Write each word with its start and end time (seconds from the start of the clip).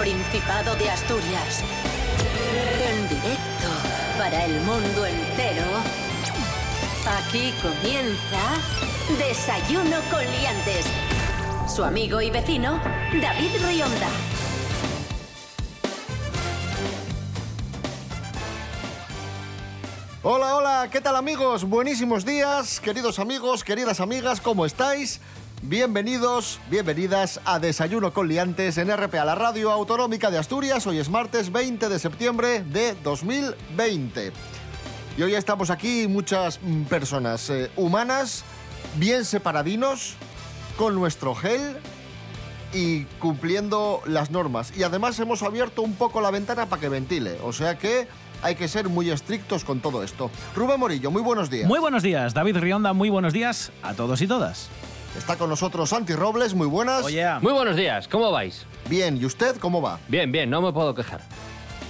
Principado 0.00 0.74
de 0.76 0.88
Asturias. 0.88 1.62
En 2.88 3.06
directo 3.06 3.68
para 4.16 4.46
el 4.46 4.58
mundo 4.62 5.04
entero. 5.04 5.66
Aquí 7.18 7.52
comienza 7.60 8.40
Desayuno 9.18 9.98
con 10.10 10.20
Liantes. 10.24 10.86
Su 11.68 11.84
amigo 11.84 12.22
y 12.22 12.30
vecino, 12.30 12.80
David 13.20 13.50
Rionda. 13.62 14.08
Hola, 20.22 20.56
hola, 20.56 20.88
¿qué 20.90 21.02
tal 21.02 21.16
amigos? 21.16 21.64
Buenísimos 21.64 22.24
días, 22.24 22.80
queridos 22.80 23.18
amigos, 23.18 23.64
queridas 23.64 24.00
amigas, 24.00 24.40
¿cómo 24.40 24.64
estáis? 24.64 25.20
Bienvenidos, 25.62 26.58
bienvenidas 26.70 27.38
a 27.44 27.58
Desayuno 27.58 28.14
con 28.14 28.28
Liantes 28.28 28.78
en 28.78 28.90
RPA, 28.96 29.26
la 29.26 29.34
radio 29.34 29.70
autonómica 29.70 30.30
de 30.30 30.38
Asturias. 30.38 30.86
Hoy 30.86 30.98
es 30.98 31.10
martes 31.10 31.52
20 31.52 31.90
de 31.90 31.98
septiembre 31.98 32.64
de 32.64 32.94
2020. 33.04 34.32
Y 35.18 35.22
hoy 35.22 35.34
estamos 35.34 35.68
aquí 35.68 36.08
muchas 36.08 36.60
mm, 36.62 36.84
personas 36.84 37.50
eh, 37.50 37.70
humanas, 37.76 38.42
bien 38.96 39.26
separadinos, 39.26 40.14
con 40.78 40.94
nuestro 40.94 41.34
gel 41.34 41.76
y 42.72 43.04
cumpliendo 43.18 44.00
las 44.06 44.30
normas. 44.30 44.72
Y 44.74 44.82
además 44.82 45.20
hemos 45.20 45.42
abierto 45.42 45.82
un 45.82 45.94
poco 45.94 46.22
la 46.22 46.30
ventana 46.30 46.70
para 46.70 46.80
que 46.80 46.88
ventile. 46.88 47.36
O 47.44 47.52
sea 47.52 47.76
que 47.76 48.08
hay 48.42 48.54
que 48.54 48.66
ser 48.66 48.88
muy 48.88 49.10
estrictos 49.10 49.64
con 49.64 49.80
todo 49.80 50.02
esto. 50.02 50.30
Rubén 50.56 50.80
Morillo, 50.80 51.10
muy 51.10 51.20
buenos 51.20 51.50
días. 51.50 51.68
Muy 51.68 51.80
buenos 51.80 52.02
días, 52.02 52.32
David 52.32 52.56
Rionda, 52.56 52.94
muy 52.94 53.10
buenos 53.10 53.34
días 53.34 53.72
a 53.82 53.92
todos 53.92 54.22
y 54.22 54.26
todas. 54.26 54.70
Está 55.16 55.36
con 55.36 55.50
nosotros 55.50 55.90
Santi 55.90 56.14
Robles, 56.14 56.54
muy 56.54 56.66
buenas. 56.66 57.04
Oye, 57.04 57.26
Muy 57.40 57.52
buenos 57.52 57.76
días, 57.76 58.06
¿cómo 58.08 58.30
vais? 58.30 58.64
Bien, 58.88 59.16
¿y 59.16 59.24
usted 59.24 59.56
cómo 59.56 59.82
va? 59.82 59.98
Bien, 60.08 60.30
bien, 60.30 60.48
no 60.48 60.62
me 60.62 60.72
puedo 60.72 60.94
quejar. 60.94 61.20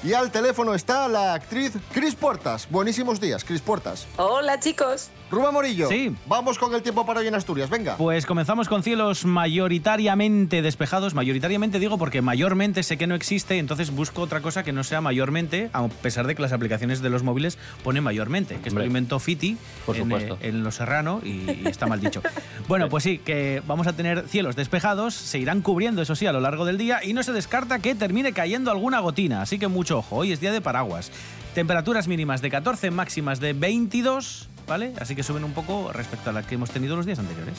Y 0.03 0.15
al 0.15 0.31
teléfono 0.31 0.75
está 0.75 1.07
la 1.09 1.35
actriz 1.35 1.75
Cris 1.93 2.15
Puertas. 2.15 2.67
Buenísimos 2.71 3.21
días, 3.21 3.45
Cris 3.45 3.61
Puertas. 3.61 4.07
Hola 4.17 4.59
chicos. 4.59 5.11
Rubén 5.31 5.53
Morillo. 5.55 5.89
Sí. 5.89 6.13
Vamos 6.27 6.59
con 6.59 6.75
el 6.75 6.83
tiempo 6.83 7.07
para 7.07 7.21
hoy 7.21 7.29
en 7.29 7.35
Asturias, 7.35 7.71
venga. 7.71 7.97
pues 7.97 8.27
comenzamos 8.27 8.69
con 8.69 8.83
cielos 8.83 9.25
mayoritariamente 9.25 10.63
despejados. 10.63 11.15
Mayoritariamente 11.15 11.79
digo 11.79 11.99
porque 11.99 12.21
mayormente 12.23 12.83
sé 12.83 12.97
que 12.99 13.07
no 13.07 13.15
existe, 13.15 13.59
entonces 13.59 13.91
busco 13.91 14.23
otra 14.23 14.41
cosa 14.41 14.63
que 14.65 14.73
no 14.73 14.83
sea 14.85 15.01
mayormente, 15.01 15.71
a 15.73 15.87
pesar 15.89 16.27
de 16.27 16.35
que 16.35 16.43
las 16.43 16.53
aplicaciones 16.53 17.01
de 17.01 17.11
los 17.11 17.23
móviles 17.23 17.59
ponen 17.85 18.03
mayormente, 18.03 18.55
que 18.57 18.69
Hombre. 18.71 18.71
experimentó 18.85 19.19
Fiti 19.21 19.57
Por 19.87 19.97
en, 19.97 20.03
supuesto. 20.03 20.35
eh, 20.41 20.49
en 20.49 20.65
Lo 20.65 20.73
Serrano 20.73 21.21
y, 21.25 21.29
y 21.51 21.63
está 21.67 21.87
mal 21.87 22.01
dicho. 22.01 22.23
bueno, 22.69 22.89
pues 22.89 23.05
sí, 23.05 23.19
que 23.19 23.63
vamos 23.67 23.87
a 23.87 23.93
tener 23.93 24.27
cielos 24.29 24.57
despejados, 24.57 25.15
se 25.15 25.39
irán 25.39 25.63
cubriendo, 25.63 26.03
eso 26.03 26.15
sí, 26.17 26.27
a 26.27 26.33
lo 26.33 26.41
largo 26.41 26.65
del 26.65 26.77
día 26.79 27.01
y 27.05 27.13
no 27.13 27.23
se 27.23 27.33
descarta 27.33 27.79
que 27.79 27.95
termine 27.95 28.33
cayendo 28.33 28.71
alguna 28.71 29.01
gotina, 29.01 29.43
así 29.43 29.59
que 29.59 29.69
mucho 29.69 29.99
ojo, 29.99 30.17
hoy 30.17 30.33
es 30.33 30.41
día 30.41 30.53
de 30.53 30.61
paraguas. 30.61 31.13
Temperaturas 31.55 32.07
mínimas 32.07 32.43
de 32.43 32.51
14, 32.51 32.93
máximas 32.93 33.41
de 33.41 33.53
22, 33.53 34.49
¿vale? 34.69 34.93
Así 35.01 35.17
que 35.17 35.25
suben 35.25 35.43
un 35.43 35.53
poco 35.53 35.91
respecto 35.93 36.31
a 36.31 36.33
las 36.33 36.47
que 36.47 36.55
hemos 36.55 36.71
tenido 36.71 36.95
los 36.95 37.07
días 37.07 37.19
anteriores. 37.19 37.55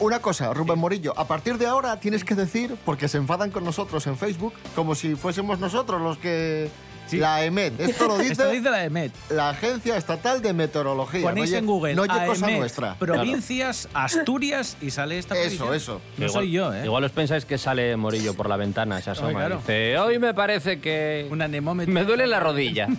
Una 0.00 0.18
cosa, 0.18 0.52
Rubén 0.52 0.80
Morillo, 0.80 1.16
a 1.16 1.28
partir 1.28 1.56
de 1.56 1.66
ahora 1.66 2.00
tienes 2.00 2.24
que 2.24 2.34
decir, 2.34 2.76
porque 2.84 3.06
se 3.06 3.18
enfadan 3.18 3.52
con 3.52 3.64
nosotros 3.64 4.04
en 4.08 4.16
Facebook, 4.16 4.52
como 4.74 4.96
si 4.96 5.14
fuésemos 5.14 5.60
nosotros 5.60 6.00
los 6.02 6.18
que... 6.18 6.70
Sí. 7.06 7.18
La 7.18 7.44
EMET, 7.44 7.78
esto 7.88 8.08
lo 8.08 8.18
dice, 8.18 8.32
Esto 8.32 8.50
dice 8.50 8.68
la 8.70 8.84
EMET. 8.84 9.12
la 9.30 9.50
Agencia 9.50 9.96
Estatal 9.96 10.42
de 10.42 10.52
Meteorología. 10.52 11.22
Ponéis 11.22 11.50
Oye, 11.50 11.58
en 11.58 11.66
Google 11.66 11.94
No 11.94 12.02
oye 12.02 12.26
cosa 12.26 12.46
AEMET, 12.46 12.58
nuestra. 12.60 12.94
provincias, 12.96 13.88
Asturias 13.94 14.76
y 14.80 14.90
sale 14.90 15.18
esta 15.18 15.36
Eso, 15.38 15.72
eso. 15.74 16.00
No 16.18 16.26
Igual- 16.26 16.32
soy 16.32 16.50
yo, 16.50 16.74
¿eh? 16.74 16.84
Igual 16.84 17.04
os 17.04 17.12
pensáis 17.12 17.44
que 17.44 17.58
sale 17.58 17.96
Morillo 17.96 18.34
por 18.34 18.48
la 18.48 18.56
ventana, 18.56 19.00
se 19.00 19.10
asoma. 19.10 19.30
y 19.32 19.34
claro. 19.34 19.58
Dice, 19.58 19.98
hoy 19.98 20.18
me 20.18 20.34
parece 20.34 20.80
que... 20.80 21.26
Un 21.30 21.42
anemómetro. 21.42 21.92
Me 21.94 22.04
duele 22.04 22.26
la 22.26 22.40
rodilla. 22.40 22.86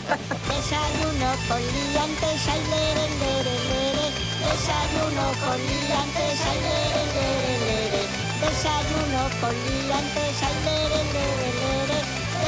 Desayuno 0.00 1.30
con 1.48 1.60
liantes, 1.60 2.48
ay, 2.48 2.60
lere, 2.70 3.06
lere, 3.20 3.54
lere. 3.70 4.06
Desayuno 4.40 5.26
con 5.44 5.58
liantes, 5.58 6.38
ay, 6.50 6.58
lere, 6.66 7.02
lere, 7.14 7.54
lere. 7.60 8.02
Desayuno 8.40 9.22
con 9.40 9.54
liantes, 9.54 10.36
ay, 10.42 10.56
lere, 10.64 11.00
lere, 11.12 11.48
lere. 11.60 11.89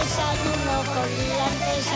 Desayuno 0.03 0.83
con 0.93 1.09
liantes. 1.17 1.87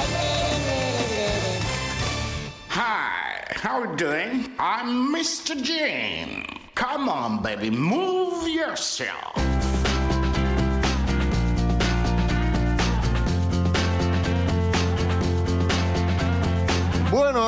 Hi, 2.69 3.43
how 3.51 3.83
you 3.83 3.97
doing? 3.97 4.53
I'm 4.61 5.13
Mr. 5.13 5.61
Jim. 5.61 6.47
Come 6.77 7.09
on, 7.09 7.43
baby, 7.43 7.69
move 7.69 8.47
yourself. 8.49 9.56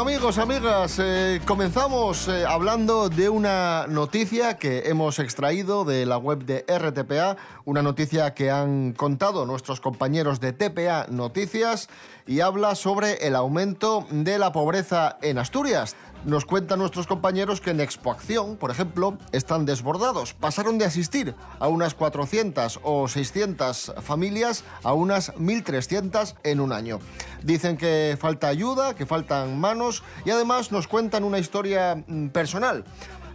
Amigos, 0.08 0.38
amigas, 0.38 0.98
eh, 1.00 1.38
comenzamos 1.44 2.28
eh, 2.28 2.46
hablando 2.46 3.10
de 3.10 3.28
una 3.28 3.86
noticia 3.88 4.56
que 4.56 4.84
hemos 4.86 5.18
extraído 5.18 5.84
de 5.84 6.06
la 6.06 6.16
web 6.16 6.46
de 6.46 6.64
RTPA, 6.66 7.36
una 7.66 7.82
noticia 7.82 8.32
que 8.32 8.50
han 8.50 8.94
contado 8.94 9.44
nuestros 9.44 9.82
compañeros 9.82 10.40
de 10.40 10.54
TPA 10.54 11.08
Noticias 11.10 11.90
y 12.26 12.40
habla 12.40 12.74
sobre 12.74 13.26
el 13.26 13.36
aumento 13.36 14.06
de 14.10 14.38
la 14.38 14.50
pobreza 14.50 15.18
en 15.20 15.36
Asturias. 15.36 15.94
Nos 16.24 16.44
cuentan 16.44 16.80
nuestros 16.80 17.06
compañeros 17.06 17.60
que 17.60 17.70
en 17.70 17.80
Expoacción, 17.80 18.56
por 18.56 18.70
ejemplo, 18.70 19.16
están 19.30 19.64
desbordados. 19.64 20.34
Pasaron 20.34 20.76
de 20.76 20.84
asistir 20.84 21.34
a 21.60 21.68
unas 21.68 21.94
400 21.94 22.80
o 22.82 23.06
600 23.06 23.94
familias 24.02 24.64
a 24.82 24.94
unas 24.94 25.32
1.300 25.36 26.34
en 26.42 26.60
un 26.60 26.72
año. 26.72 26.98
Dicen 27.42 27.76
que 27.76 28.16
falta 28.20 28.48
ayuda, 28.48 28.94
que 28.94 29.06
faltan 29.06 29.58
manos 29.60 30.02
y 30.24 30.30
además 30.30 30.72
nos 30.72 30.88
cuentan 30.88 31.22
una 31.22 31.38
historia 31.38 32.02
mm, 32.06 32.28
personal. 32.28 32.84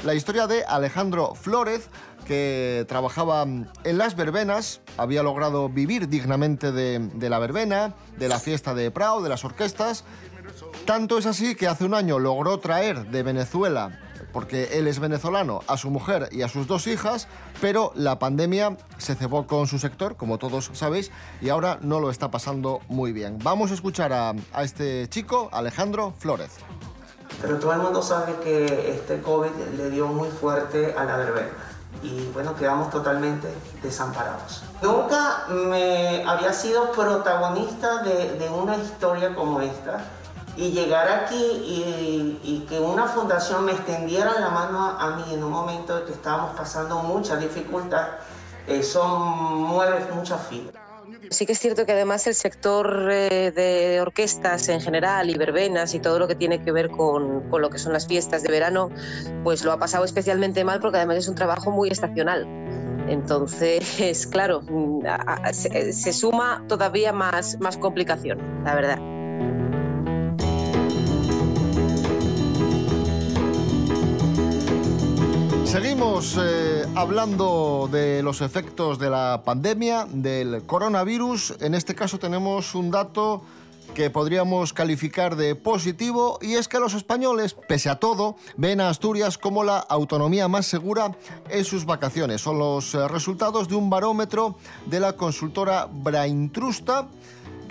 La 0.04 0.14
historia 0.14 0.48
de 0.48 0.66
Alejandro 0.66 1.34
Flórez, 1.34 1.88
que 2.28 2.86
trabajaba 2.90 3.44
en 3.44 3.98
las 3.98 4.18
verbenas, 4.18 4.82
había 4.98 5.24
logrado 5.24 5.70
vivir 5.70 6.10
dignamente 6.10 6.74
de, 6.74 7.00
de 7.00 7.30
la 7.30 7.40
verbena, 7.40 7.96
de 8.18 8.28
la 8.28 8.40
fiesta 8.40 8.74
de 8.74 8.92
Prado, 8.92 9.22
de 9.22 9.30
las 9.30 9.46
orquestas. 9.46 10.04
Tanto 10.86 11.18
es 11.18 11.26
así 11.26 11.56
que 11.56 11.70
hace 11.70 11.86
un 11.86 11.94
año 11.94 12.20
logró 12.20 12.60
traer 12.60 13.06
de 13.06 13.24
Venezuela, 13.24 13.98
porque 14.34 14.78
él 14.78 14.88
es 14.88 15.00
venezolano, 15.00 15.62
a 15.68 15.78
su 15.78 15.90
mujer 15.90 16.28
y 16.34 16.42
a 16.42 16.50
sus 16.50 16.68
dos 16.68 16.88
hijas, 16.88 17.30
pero 17.62 17.94
la 17.96 18.20
pandemia 18.20 18.76
se 18.98 19.16
cebó 19.16 19.48
con 19.48 19.66
su 19.68 19.80
sector, 19.80 20.18
como 20.18 20.40
todos 20.40 20.72
sabéis, 20.74 21.10
y 21.40 21.48
ahora 21.48 21.80
no 21.82 22.02
lo 22.02 22.10
está 22.10 22.32
pasando 22.32 22.82
muy 22.90 23.14
bien. 23.14 23.40
Vamos 23.44 23.72
a 23.72 23.76
escuchar 23.76 24.12
a, 24.12 24.36
este 24.62 25.08
chico, 25.08 25.48
Alejandro 25.54 26.14
Flórez. 26.20 26.52
Pero 27.42 27.60
todo 27.60 27.72
el 27.72 27.80
mundo 27.80 28.02
sabe 28.02 28.36
que 28.44 28.92
este 28.92 29.22
COVID 29.22 29.52
le 29.78 29.90
dio 29.90 30.08
muy 30.08 30.28
fuerte 30.30 30.94
a 30.98 31.06
la 31.06 31.16
verbena 31.16 31.48
y 32.02 32.26
bueno, 32.34 32.54
quedamos 32.56 32.90
totalmente 32.90 33.48
desamparados. 33.82 34.64
Nunca 34.82 35.46
me 35.48 36.26
había 36.28 36.52
sido 36.52 36.92
protagonista 36.92 38.04
de, 38.04 38.38
de 38.38 38.50
una 38.50 38.76
historia 38.76 39.34
como 39.34 39.62
esta 39.62 40.04
y 40.56 40.72
llegar 40.72 41.08
aquí 41.08 41.36
y, 41.36 42.40
y 42.44 42.66
que 42.70 42.80
una 42.80 43.08
fundación 43.08 43.66
me 43.66 43.72
extendiera 43.72 44.40
la 44.40 44.50
mano 44.50 44.84
a, 44.84 45.02
a 45.02 45.16
mí 45.16 45.34
en 45.34 45.44
un 45.44 45.52
momento 45.52 45.96
de 45.98 46.06
que 46.06 46.12
estábamos 46.12 46.56
pasando 46.56 47.00
mucha 47.00 47.38
dificultad, 47.38 48.08
eso 48.68 49.04
mueve 49.08 50.06
muchas 50.14 50.48
fibras. 50.48 50.84
Sí 51.30 51.46
que 51.46 51.54
es 51.54 51.60
cierto 51.60 51.86
que 51.86 51.92
además 51.94 52.28
el 52.28 52.36
sector 52.36 53.10
eh, 53.12 53.52
de 53.52 54.02
orquestas 54.02 54.70
en 54.70 54.82
general 54.82 55.30
y 55.30 55.36
verbenas 55.36 55.94
y 55.94 56.00
todo 56.00 56.20
lo 56.20 56.28
que 56.28 56.36
tiene 56.36 56.62
que 56.62 56.72
ver 56.72 56.90
con, 56.90 57.50
con 57.50 57.62
lo 57.62 57.70
que 57.70 57.78
son 57.78 57.94
las 57.94 58.08
fiestas 58.08 58.44
de 58.44 58.52
verano, 58.52 58.90
pues 59.44 59.64
lo 59.64 59.72
ha 59.72 59.80
pasado 59.80 60.06
especialmente 60.06 60.64
mal 60.64 60.80
porque 60.80 60.98
además 60.98 61.18
es 61.18 61.28
un 61.28 61.36
trabajo 61.36 61.72
muy 61.72 61.90
estacional. 61.90 62.46
Entonces, 63.08 64.28
claro, 64.32 64.62
se, 65.52 65.94
se 65.94 66.14
suma 66.14 66.64
todavía 66.68 67.12
más, 67.14 67.60
más 67.60 67.78
complicación, 67.78 68.64
la 68.64 68.76
verdad. 68.76 69.23
Seguimos 75.74 76.38
eh, 76.40 76.84
hablando 76.94 77.90
de 77.92 78.22
los 78.22 78.42
efectos 78.42 79.00
de 79.00 79.10
la 79.10 79.42
pandemia, 79.44 80.06
del 80.08 80.68
coronavirus. 80.68 81.56
En 81.62 81.74
este 81.74 81.96
caso 81.96 82.20
tenemos 82.20 82.76
un 82.76 82.92
dato 82.92 83.42
que 83.96 84.12
podríamos 84.12 84.72
calificar 84.72 85.36
de 85.36 85.56
positivo 85.56 86.38
y 86.44 86.54
es 86.54 86.68
que 86.68 86.80
los 86.80 86.94
españoles, 86.94 87.56
pese 87.68 87.90
a 87.90 87.96
todo, 87.96 88.36
ven 88.56 88.82
a 88.82 88.90
Asturias 88.90 89.40
como 89.40 89.64
la 89.64 89.80
autonomía 89.80 90.48
más 90.48 90.68
segura 90.68 91.16
en 91.50 91.66
sus 91.66 91.86
vacaciones. 91.86 92.40
Son 92.40 92.60
los 92.60 92.94
eh, 92.94 93.08
resultados 93.08 93.68
de 93.68 93.74
un 93.74 93.90
barómetro 93.90 94.56
de 94.86 95.00
la 95.00 95.14
consultora 95.14 95.88
Braintrusta 95.92 97.08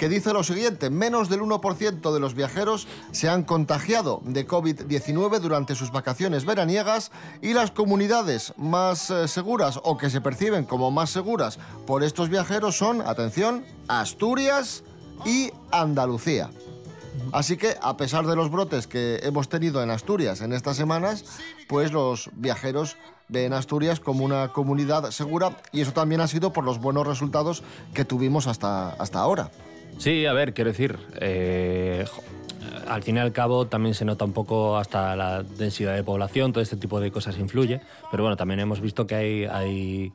que 0.03 0.09
dice 0.09 0.33
lo 0.33 0.43
siguiente, 0.43 0.91
menos 0.91 1.29
del 1.29 1.43
1% 1.43 2.13
de 2.13 2.19
los 2.19 2.35
viajeros 2.35 2.89
se 3.13 3.29
han 3.29 3.45
contagiado 3.45 4.21
de 4.25 4.49
COVID-19 4.49 5.39
durante 5.39 5.77
sus 5.77 5.93
vacaciones 5.93 6.45
veraniegas 6.45 7.13
y 7.41 7.53
las 7.53 7.71
comunidades 7.71 8.53
más 8.57 9.11
eh, 9.11 9.29
seguras 9.29 9.79
o 9.85 9.97
que 9.97 10.11
se 10.11 10.21
perciben 10.21 10.65
como 10.65 10.91
más 10.91 11.11
seguras 11.11 11.61
por 11.87 12.03
estos 12.03 12.31
viajeros 12.31 12.77
son, 12.77 13.01
atención, 13.01 13.65
Asturias 13.87 14.83
y 15.25 15.53
Andalucía. 15.71 16.51
Así 17.31 17.57
que, 17.57 17.77
a 17.81 17.97
pesar 17.97 18.27
de 18.27 18.35
los 18.35 18.51
brotes 18.51 18.89
que 18.89 19.21
hemos 19.23 19.49
tenido 19.49 19.85
en 19.85 19.91
Asturias 19.91 20.41
en 20.41 20.53
estas 20.53 20.77
semanas, 20.77 21.25
pues 21.69 21.93
los 21.93 22.29
viajeros 22.33 22.97
ven 23.29 23.53
Asturias 23.53 24.01
como 24.01 24.25
una 24.25 24.49
comunidad 24.49 25.13
segura 25.13 25.59
y 25.71 25.81
eso 25.81 25.93
también 25.93 26.23
ha 26.23 26.27
sido 26.27 26.53
por 26.53 26.65
los 26.65 26.81
buenos 26.81 27.07
resultados 27.07 27.63
que 27.95 28.05
tuvimos 28.05 28.49
hasta, 28.49 28.95
hasta 28.95 29.21
ahora. 29.21 29.53
Sí, 30.03 30.27
a 30.27 30.33
ver, 30.33 30.53
quiero 30.53 30.71
decir, 30.71 30.99
eh, 31.21 32.05
al 32.89 33.05
fin 33.05 33.19
y 33.19 33.21
al 33.21 33.31
cabo 33.31 33.69
también 33.69 33.95
se 33.95 34.05
nota 34.05 34.25
un 34.25 34.33
poco 34.33 34.77
hasta 34.77 35.15
la 35.15 35.45
densidad 35.45 35.95
de 35.95 36.03
población, 36.03 36.53
todo 36.53 36.61
este 36.61 36.77
tipo 36.77 36.99
de 36.99 37.13
cosas 37.13 37.39
influye, 37.39 37.81
pero 38.11 38.25
bueno, 38.25 38.37
también 38.37 38.59
hemos 38.59 38.81
visto 38.81 39.07
que 39.07 39.15
hay, 39.15 39.45
hay 39.45 40.13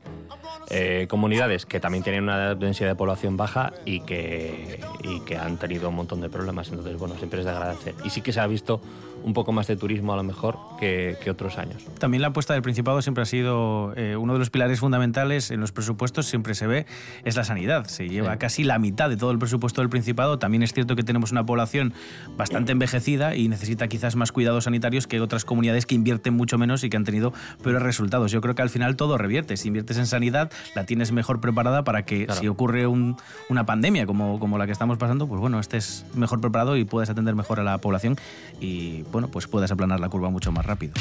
eh, 0.68 1.06
comunidades 1.08 1.64
que 1.64 1.80
también 1.80 2.04
tienen 2.04 2.24
una 2.24 2.54
densidad 2.54 2.90
de 2.90 2.96
población 2.96 3.38
baja 3.38 3.72
y 3.86 4.00
que, 4.00 4.78
y 5.04 5.20
que 5.20 5.38
han 5.38 5.56
tenido 5.56 5.88
un 5.88 5.94
montón 5.94 6.20
de 6.20 6.28
problemas, 6.28 6.68
entonces 6.68 6.98
bueno, 6.98 7.16
siempre 7.16 7.38
es 7.38 7.46
de 7.46 7.52
agradecer. 7.52 7.94
Y 8.04 8.10
sí 8.10 8.20
que 8.20 8.34
se 8.34 8.40
ha 8.40 8.46
visto 8.46 8.82
un 9.24 9.32
poco 9.34 9.52
más 9.52 9.66
de 9.66 9.76
turismo 9.76 10.12
a 10.12 10.16
lo 10.16 10.22
mejor 10.22 10.56
que, 10.78 11.16
que 11.22 11.30
otros 11.30 11.58
años. 11.58 11.84
También 11.98 12.22
la 12.22 12.28
apuesta 12.28 12.52
del 12.54 12.62
Principado 12.62 13.02
siempre 13.02 13.22
ha 13.22 13.26
sido 13.26 13.92
eh, 13.96 14.16
uno 14.16 14.32
de 14.32 14.38
los 14.38 14.50
pilares 14.50 14.80
fundamentales 14.80 15.50
en 15.50 15.60
los 15.60 15.72
presupuestos, 15.72 16.26
siempre 16.26 16.54
se 16.54 16.66
ve, 16.66 16.86
es 17.24 17.36
la 17.36 17.44
sanidad. 17.44 17.86
Se 17.86 18.08
lleva 18.08 18.32
Sí. 18.32 18.38
casi 18.38 18.64
la 18.64 18.78
mitad 18.78 19.08
de 19.08 19.16
todo 19.16 19.30
el 19.30 19.38
presupuesto 19.38 19.80
del 19.80 19.90
Principado. 19.90 20.38
También 20.38 20.62
es 20.62 20.72
cierto 20.72 20.96
que 20.96 21.02
tenemos 21.02 21.32
una 21.32 21.44
población 21.46 21.92
bastante 22.36 22.72
envejecida 22.72 23.34
y 23.36 23.48
necesita 23.48 23.88
quizás 23.88 24.16
más 24.16 24.32
cuidados 24.32 24.64
sanitarios 24.64 25.06
que 25.06 25.20
otras 25.20 25.44
comunidades 25.44 25.86
que 25.86 25.94
invierten 25.94 26.34
mucho 26.34 26.58
menos 26.58 26.84
y 26.84 26.90
que 26.90 26.96
han 26.96 27.04
tenido 27.04 27.32
peores 27.62 27.82
resultados. 27.82 28.30
Yo 28.32 28.40
creo 28.40 28.54
que 28.54 28.62
al 28.62 28.70
final 28.70 28.96
todo 28.96 29.18
revierte. 29.18 29.56
Si 29.56 29.68
inviertes 29.68 29.98
en 29.98 30.06
sanidad, 30.06 30.50
la 30.74 30.84
tienes 30.84 31.12
mejor 31.12 31.40
preparada 31.40 31.84
para 31.84 32.04
que 32.04 32.26
Claro. 32.26 32.40
si 32.40 32.48
ocurre 32.48 32.86
un- 32.86 33.16
una 33.48 33.64
pandemia 33.66 34.06
como, 34.06 34.38
como 34.38 34.58
la 34.58 34.66
que 34.66 34.72
estamos 34.72 34.98
pasando, 34.98 35.26
pues 35.26 35.40
bueno, 35.40 35.58
estés 35.60 36.04
mejor 36.14 36.40
preparado 36.40 36.76
y 36.76 36.84
puedes 36.84 37.10
atender 37.10 37.34
mejor 37.34 37.60
a 37.60 37.62
la 37.64 37.78
población 37.78 38.16
y 38.60 39.02
bueno, 39.10 39.28
pues 39.28 39.46
puedas 39.46 39.70
aplanar 39.70 40.00
la 40.00 40.08
curva 40.08 40.30
mucho 40.30 40.52
más 40.52 40.64
rápido. 40.64 40.94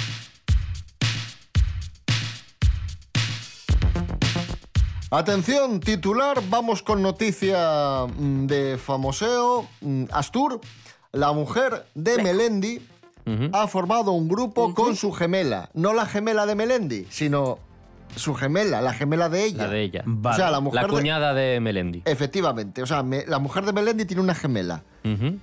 Atención, 5.10 5.80
titular, 5.80 6.42
vamos 6.50 6.84
con 6.84 7.02
noticia 7.02 8.06
mm, 8.08 8.46
de 8.48 8.78
famoseo. 8.78 9.66
Mm, 9.80 10.04
Astur, 10.12 10.60
la 11.14 11.32
mujer 11.32 11.86
de 11.96 12.22
Melendi, 12.22 12.82
ha 13.54 13.68
formado 13.68 14.12
un 14.12 14.28
grupo 14.28 14.74
con 14.74 14.96
su 14.96 15.12
gemela. 15.12 15.70
No 15.74 15.94
la 15.94 16.06
gemela 16.06 16.46
de 16.46 16.56
Melendi, 16.56 17.08
sino 17.10 17.60
su 18.16 18.34
gemela, 18.36 18.82
la 18.82 18.94
gemela 18.94 19.30
de 19.30 19.44
ella. 19.46 19.64
La 19.66 19.70
de 19.70 19.82
ella. 19.82 20.04
O 20.24 20.34
sea, 20.34 20.50
la 20.52 20.60
mujer 20.60 20.82
La 20.82 20.88
de- 20.88 20.94
cuñada 20.94 21.34
de 21.34 21.60
Melendi. 21.60 22.02
Efectivamente, 22.06 22.82
o 22.82 22.86
sea, 22.86 23.04
me- 23.04 23.26
la 23.28 23.40
mujer 23.40 23.66
de 23.66 23.74
Melendi 23.74 24.06
tiene 24.06 24.22
una 24.22 24.36
gemela. 24.36 24.84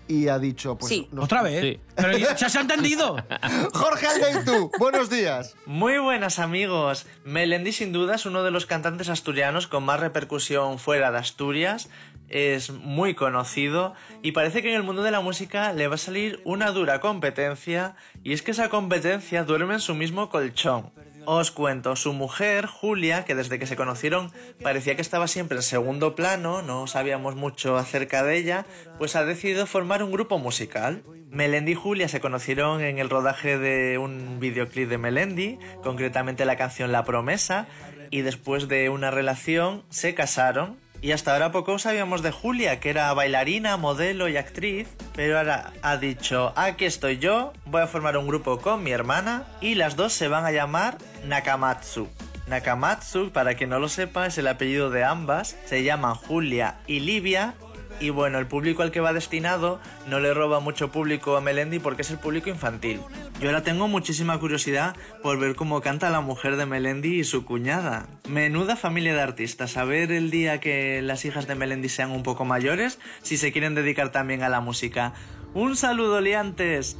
Y 0.09 0.29
ha 0.29 0.39
dicho, 0.39 0.77
pues... 0.77 0.91
Sí. 0.91 1.09
¿Otra 1.17 1.43
vez? 1.43 1.63
Sí. 1.63 1.81
Pero 1.97 2.19
ya 2.19 2.37
se 2.51 2.59
ha 2.59 2.61
entendido. 2.61 3.17
Jorge 3.73 4.07
Aldeitu, 4.07 4.71
buenos 4.79 5.09
días. 5.09 5.55
Muy 5.65 5.97
buenas 5.97 6.39
amigos. 6.39 7.07
Melendi 7.25 7.73
sin 7.73 7.91
duda 7.91 8.17
es 8.17 8.27
uno 8.27 8.43
de 8.43 8.51
los 8.51 8.67
cantantes 8.67 9.09
asturianos 9.09 9.67
con 9.67 9.83
más 9.83 10.01
repercusión 10.01 10.79
fuera 10.79 11.11
de 11.13 11.17
Asturias. 11.17 11.89
Es 12.29 12.71
muy 12.73 13.15
conocido 13.15 13.95
y 14.23 14.33
parece 14.33 14.61
que 14.61 14.69
en 14.69 14.75
el 14.77 14.83
mundo 14.83 15.03
de 15.03 15.11
la 15.11 15.21
música 15.21 15.73
le 15.73 15.89
va 15.89 15.95
a 15.95 15.99
salir 15.99 16.41
una 16.45 16.71
dura 16.71 17.01
competencia 17.01 17.97
y 18.23 18.35
es 18.35 18.43
que 18.43 18.51
esa 18.51 18.69
competencia 18.69 19.45
duerme 19.45 19.75
en 19.75 19.81
su 19.81 19.95
mismo 19.95 20.29
colchón. 20.29 20.91
Os 21.27 21.51
cuento, 21.51 21.97
su 21.97 22.13
mujer, 22.13 22.67
Julia, 22.67 23.25
que 23.25 23.35
desde 23.35 23.59
que 23.59 23.67
se 23.67 23.77
conocieron 23.77 24.31
parecía 24.63 24.95
que 24.95 25.03
estaba 25.03 25.27
siempre 25.27 25.57
en 25.57 25.63
segundo 25.63 26.15
plano, 26.15 26.61
no 26.63 26.87
sabíamos 26.87 27.35
mucho 27.35 27.77
acerca 27.77 28.23
de 28.23 28.37
ella, 28.37 28.67
pues 28.99 29.17
ha 29.17 29.25
decidido 29.25 29.67
formar 29.67 30.03
un 30.03 30.13
grupo 30.13 30.39
musical. 30.39 31.03
Melendi 31.31 31.73
y 31.73 31.75
Julia 31.75 32.09
se 32.09 32.21
conocieron 32.21 32.83
en 32.83 32.99
el 32.99 33.11
rodaje 33.11 33.59
de 33.59 33.99
un 33.99 34.39
videoclip 34.39 34.89
de 34.89 34.99
Melendi, 34.99 35.59
concretamente 35.83 36.45
la 36.45 36.57
canción 36.57 36.93
La 36.93 37.05
Promesa, 37.05 37.67
y 38.11 38.21
después 38.21 38.69
de 38.69 38.91
una 38.91 39.11
relación 39.11 39.83
se 39.89 40.15
casaron. 40.15 40.84
Y 41.05 41.13
hasta 41.13 41.35
ahora 41.35 41.53
poco 41.53 41.79
sabíamos 41.79 42.23
de 42.23 42.31
Julia, 42.31 42.81
que 42.81 42.89
era 42.89 43.13
bailarina, 43.13 43.77
modelo 43.77 44.27
y 44.27 44.39
actriz, 44.39 44.89
pero 45.15 45.37
ahora 45.37 45.75
ha 45.83 45.99
dicho, 45.99 46.55
aquí 46.57 46.87
estoy 46.87 47.19
yo, 47.19 47.53
voy 47.67 47.83
a 47.83 47.87
formar 47.87 48.17
un 48.17 48.27
grupo 48.27 48.59
con 48.59 48.83
mi 48.83 48.91
hermana 48.91 49.45
y 49.61 49.75
las 49.75 49.97
dos 49.97 50.15
se 50.15 50.29
van 50.29 50.47
a 50.47 50.51
llamar 50.51 50.97
Nakamatsu. 51.27 52.09
Nakamatsu, 52.47 53.33
para 53.33 53.55
quien 53.55 53.69
no 53.69 53.81
lo 53.81 53.91
sepa, 53.91 54.25
es 54.27 54.39
el 54.39 54.49
apellido 54.49 54.89
de 54.89 55.05
ambas, 55.05 55.59
se 55.67 55.83
llaman 55.83 56.15
Julia 56.15 56.77
y 56.87 57.01
Livia 57.01 57.53
y 58.01 58.11
bueno, 58.11 58.39
el 58.39 58.47
público 58.47 58.83
al 58.83 58.91
que 58.91 59.01
va 59.01 59.13
destinado 59.13 59.81
no 60.09 60.21
le 60.21 60.35
roba 60.35 60.61
mucho 60.61 60.91
público 60.91 61.37
a 61.37 61.41
Melendi 61.41 61.79
porque 61.79 62.03
es 62.03 62.11
el 62.11 62.19
público 62.19 62.51
infantil. 62.51 63.01
Yo 63.41 63.49
ahora 63.49 63.63
tengo 63.63 63.89
muchísima 63.89 64.39
curiosidad 64.39 64.97
por 65.23 65.39
ver 65.39 65.55
cómo 65.55 65.81
canta 65.81 66.11
la 66.11 66.21
mujer 66.21 66.57
de 66.57 66.67
Melendi 66.67 67.21
y 67.21 67.25
su 67.25 67.45
cuñada. 67.45 68.07
Menuda 68.29 68.77
familia 68.77 69.15
de 69.15 69.23
artistas. 69.23 69.77
A 69.77 69.85
ver 69.85 70.13
el 70.13 70.31
día 70.31 70.61
que 70.61 71.03
las 71.03 71.25
hijas 71.25 71.47
de 71.47 71.55
Melendi 71.55 71.89
sean 71.89 72.11
un 72.11 72.23
poco 72.23 72.45
mayores, 72.45 72.99
si 73.23 73.37
se 73.37 73.53
quieren 73.53 73.75
dedicar 73.75 74.13
también 74.13 74.43
a 74.43 74.49
la 74.49 74.61
música. 74.61 75.15
Un 75.55 75.77
saludo, 75.77 76.21
liantes. 76.21 76.97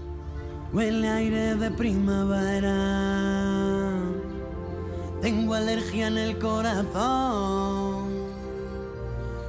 Huele 0.73 1.09
aire 1.09 1.55
de 1.55 1.71
primavera. 1.71 2.75
Tengo 5.23 5.55
alergia 5.55 6.09
en 6.09 6.19
el 6.19 6.39
corazón. 6.39 8.04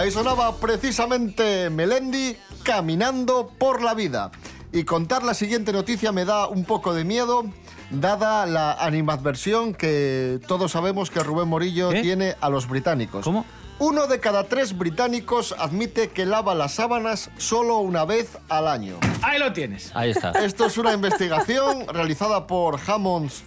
Ahí 0.00 0.10
sonaba 0.10 0.56
precisamente 0.56 1.68
Melendi 1.68 2.34
caminando 2.62 3.50
por 3.58 3.82
la 3.82 3.92
vida. 3.92 4.30
Y 4.72 4.84
contar 4.84 5.22
la 5.22 5.34
siguiente 5.34 5.74
noticia 5.74 6.10
me 6.10 6.24
da 6.24 6.46
un 6.48 6.64
poco 6.64 6.94
de 6.94 7.04
miedo, 7.04 7.44
dada 7.90 8.46
la 8.46 8.72
animadversión 8.72 9.74
que 9.74 10.40
todos 10.48 10.72
sabemos 10.72 11.10
que 11.10 11.20
Rubén 11.22 11.48
Morillo 11.48 11.90
¿Qué? 11.90 12.00
tiene 12.00 12.34
a 12.40 12.48
los 12.48 12.66
británicos. 12.66 13.24
¿Cómo? 13.26 13.44
Uno 13.78 14.06
de 14.06 14.20
cada 14.20 14.44
tres 14.44 14.78
británicos 14.78 15.54
admite 15.58 16.08
que 16.08 16.24
lava 16.24 16.54
las 16.54 16.72
sábanas 16.72 17.28
solo 17.36 17.76
una 17.80 18.06
vez 18.06 18.38
al 18.48 18.68
año. 18.68 18.96
Ahí 19.20 19.38
lo 19.38 19.52
tienes. 19.52 19.90
Ahí 19.94 20.12
está. 20.12 20.30
Esto 20.42 20.64
es 20.64 20.78
una 20.78 20.94
investigación 20.94 21.86
realizada 21.88 22.46
por 22.46 22.80
Hammonds. 22.86 23.42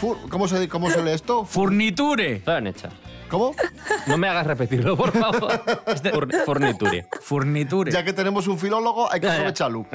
Fur- 0.00 0.16
¿Cómo 0.30 0.48
se, 0.48 0.70
¿Cómo 0.70 0.90
se 0.90 1.02
lee 1.02 1.10
esto? 1.10 1.44
Furniture. 1.44 2.36
Hecha. 2.46 2.88
¿Cómo? 3.28 3.54
No 4.06 4.16
me 4.16 4.28
hagas 4.28 4.46
repetirlo, 4.46 4.96
por 4.96 5.12
favor. 5.12 5.62
Fur- 5.86 6.44
Forniture. 6.44 7.06
Furniture. 7.20 7.90
Ya 7.92 8.04
que 8.04 8.12
tenemos 8.12 8.46
un 8.48 8.58
filólogo, 8.58 9.10
hay 9.12 9.20
que 9.20 9.28
aprovecharlo. 9.30 9.86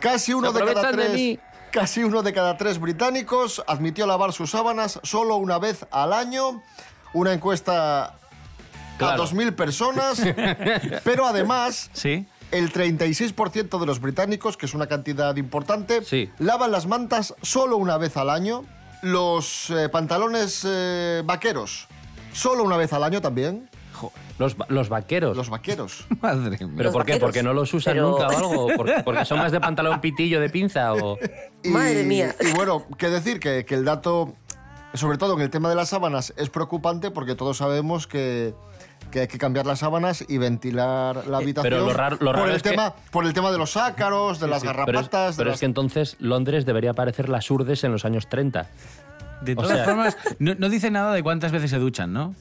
Casi 0.00 0.32
uno, 0.34 0.52
Se 0.52 0.58
de 0.58 0.60
cada 0.60 0.70
aprovechan 0.80 0.96
de 0.96 1.04
tres, 1.06 1.14
mí. 1.16 1.38
casi 1.72 2.04
uno 2.04 2.22
de 2.22 2.32
cada 2.32 2.56
tres 2.56 2.78
británicos 2.78 3.62
admitió 3.66 4.06
lavar 4.06 4.32
sus 4.32 4.50
sábanas 4.50 5.00
solo 5.02 5.36
una 5.36 5.58
vez 5.58 5.86
al 5.90 6.12
año. 6.12 6.62
Una 7.12 7.32
encuesta 7.32 8.04
a 8.04 8.14
Claro. 8.98 9.24
2.000 9.24 9.54
personas. 9.56 10.20
pero 11.04 11.26
además, 11.26 11.90
Sí. 11.92 12.26
el 12.52 12.72
36% 12.72 13.78
de 13.80 13.86
los 13.86 14.00
británicos, 14.00 14.56
que 14.56 14.66
es 14.66 14.74
una 14.74 14.86
cantidad 14.86 15.34
importante, 15.36 16.04
Sí. 16.04 16.30
lavan 16.38 16.70
las 16.70 16.86
mantas 16.86 17.34
solo 17.42 17.76
una 17.78 17.98
vez 17.98 18.16
al 18.16 18.30
año. 18.30 18.64
los 19.02 19.70
eh, 19.70 19.88
pantalones 19.88 20.60
eh, 20.68 21.22
vaqueros, 21.24 21.88
solo 22.32 22.62
una 22.64 22.76
vez 22.76 22.92
al 22.92 23.02
año 23.04 23.20
también. 23.20 23.68
Los, 24.38 24.56
los 24.68 24.88
vaqueros. 24.88 25.36
Los 25.36 25.50
vaqueros. 25.50 26.06
Madre 26.22 26.50
mía. 26.50 26.68
¿Pero 26.76 26.84
Los 26.84 26.92
por 26.94 27.04
qué? 27.04 27.12
vaqueros. 27.12 27.20
¿Porque 27.20 27.42
no 27.42 27.52
los 27.52 27.74
usan 27.74 27.92
Pero- 27.94 28.10
nunca 28.12 28.28
o 28.28 28.30
algo? 28.30 28.68
¿Por- 28.76 29.04
¿Porque 29.04 29.24
son 29.26 29.38
más 29.38 29.52
de 29.52 29.60
pantalón 29.60 30.00
pitillo 30.00 30.40
de 30.40 30.48
pinza 30.48 30.94
o...? 30.94 31.18
Y- 31.62 31.68
Madre 31.68 32.04
mía. 32.04 32.34
Y 32.40 32.52
bueno, 32.56 32.86
qué 32.96 33.10
decir 33.10 33.38
que, 33.40 33.66
que 33.66 33.74
el 33.74 33.84
dato, 33.84 34.32
sobre 34.94 35.18
todo 35.18 35.34
en 35.34 35.42
el 35.42 35.50
tema 35.50 35.68
de 35.68 35.74
las 35.74 35.90
sábanas, 35.90 36.32
es 36.38 36.48
preocupante 36.48 37.10
porque 37.10 37.34
todos 37.34 37.58
sabemos 37.58 38.06
que, 38.06 38.54
que 39.10 39.20
hay 39.20 39.28
que 39.28 39.36
cambiar 39.36 39.66
las 39.66 39.80
sábanas 39.80 40.24
y 40.26 40.38
ventilar 40.38 41.26
la 41.26 41.36
habitación. 41.36 41.74
Eh, 41.74 41.76
pero 41.76 41.86
lo 41.86 41.92
raro- 41.92 42.16
lo 42.20 42.26
por, 42.30 42.36
raro 42.36 42.48
el 42.48 42.56
es 42.56 42.62
que- 42.62 42.70
tema, 42.70 42.94
por 43.10 43.26
el 43.26 43.34
tema 43.34 43.50
de 43.52 43.58
los 43.58 43.76
ácaros, 43.76 44.40
de 44.40 44.48
las 44.48 44.62
Pero, 44.62 44.70
es, 44.72 44.76
garrapatas. 44.78 45.36
de 45.36 45.40
pero 45.40 45.50
las- 45.50 45.56
es 45.56 45.60
que 45.60 45.66
entonces 45.66 46.16
Londres 46.20 46.64
debería 46.64 46.94
parecer 46.94 47.28
las 47.28 47.50
Urdes 47.50 47.84
en 47.84 47.92
los 47.92 48.06
años 48.06 48.28
30. 48.30 48.70
De 49.42 49.52
O 49.52 49.56
todas 49.62 49.76
sea- 49.76 49.84
formas, 49.84 50.16
no, 50.38 50.54
no 50.56 50.68
dice 50.68 50.90
nada 50.90 51.12
de 51.14 51.22
cuántas 51.22 51.50
veces 51.52 51.70
se 51.70 51.78
duchan, 51.78 52.12
¿no? 52.12 52.34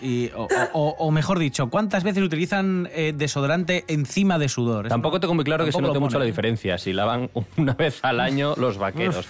Y, 0.00 0.30
o, 0.36 0.46
o- 0.74 0.94
o 0.98 1.10
mejor 1.10 1.38
dicho, 1.38 1.70
¿cuántas 1.70 2.04
veces 2.04 2.22
utilizan 2.22 2.88
eh, 2.92 3.14
desodorante 3.16 3.84
encima 3.88 4.38
de 4.38 4.48
sudor? 4.50 4.88
Tampoco 4.88 5.18
tengo 5.20 5.32
muy 5.34 5.44
claro 5.44 5.64
que 5.64 5.72
se 5.72 5.80
note 5.80 5.98
mucho 5.98 6.18
la 6.18 6.24
diferencia 6.26 6.76
si 6.76 6.92
lavan 6.92 7.30
una 7.56 7.72
vez 7.74 8.00
al 8.02 8.20
año 8.20 8.54
los 8.58 8.76
vaqueros. 8.76 9.26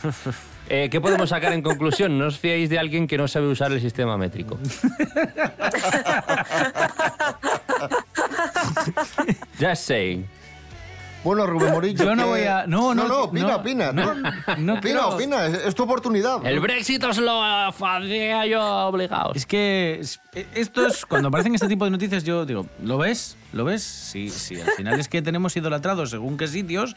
Eh, 0.71 0.89
¿Qué 0.91 1.01
podemos 1.01 1.29
sacar 1.29 1.53
en 1.53 1.61
conclusión? 1.63 2.19
No 2.19 2.27
os 2.27 2.39
fiéis 2.39 2.71
de 2.71 2.79
alguien 2.79 3.07
que 3.07 3.19
no 3.19 3.29
sabe 3.29 3.47
usar 3.49 3.71
el 3.71 3.81
sistema 3.83 4.17
métrico. 4.17 4.59
Just 9.61 9.83
saying. 9.87 10.27
Bueno, 11.25 11.47
Rubén 11.47 11.73
Morillo. 11.73 12.05
Yo 12.05 12.15
no 12.15 12.25
que- 12.25 12.29
voy 12.29 12.41
a- 12.43 12.67
no, 12.67 12.95
no, 12.95 13.09
no, 13.09 13.23
opina, 13.25 13.49
no, 13.49 13.57
opina. 13.57 13.93
no, 13.93 14.15
No, 14.15 14.31
no 14.59 14.75
opina, 14.75 15.07
opina. 15.09 15.47
Es, 15.47 15.55
es 15.67 15.75
tu 15.75 15.83
oportunidad. 15.85 16.45
El 16.47 16.61
Brexit 16.61 17.03
os 17.05 17.17
lo 17.19 17.43
hacía 17.43 18.47
yo 18.47 18.63
obligados. 18.89 19.37
Es 19.37 19.47
que 19.47 20.03
eh, 20.35 20.47
esto 20.55 20.87
es, 20.87 21.07
cuando 21.07 21.29
aparecen 21.29 21.55
este 21.55 21.67
tipo 21.69 21.85
de 21.87 21.91
noticias, 21.91 22.25
yo 22.25 22.45
digo, 22.45 22.67
¿lo 22.83 22.99
ves? 22.99 23.37
¿Lo 23.53 23.65
ves? 23.65 23.83
Sí, 23.85 24.29
sí, 24.31 24.61
al 24.61 24.71
final 24.73 24.99
es 25.01 25.09
que 25.09 25.23
tenemos 25.23 25.57
idolatrados 25.57 26.11
según 26.11 26.37
qué 26.37 26.49
sitios 26.49 26.95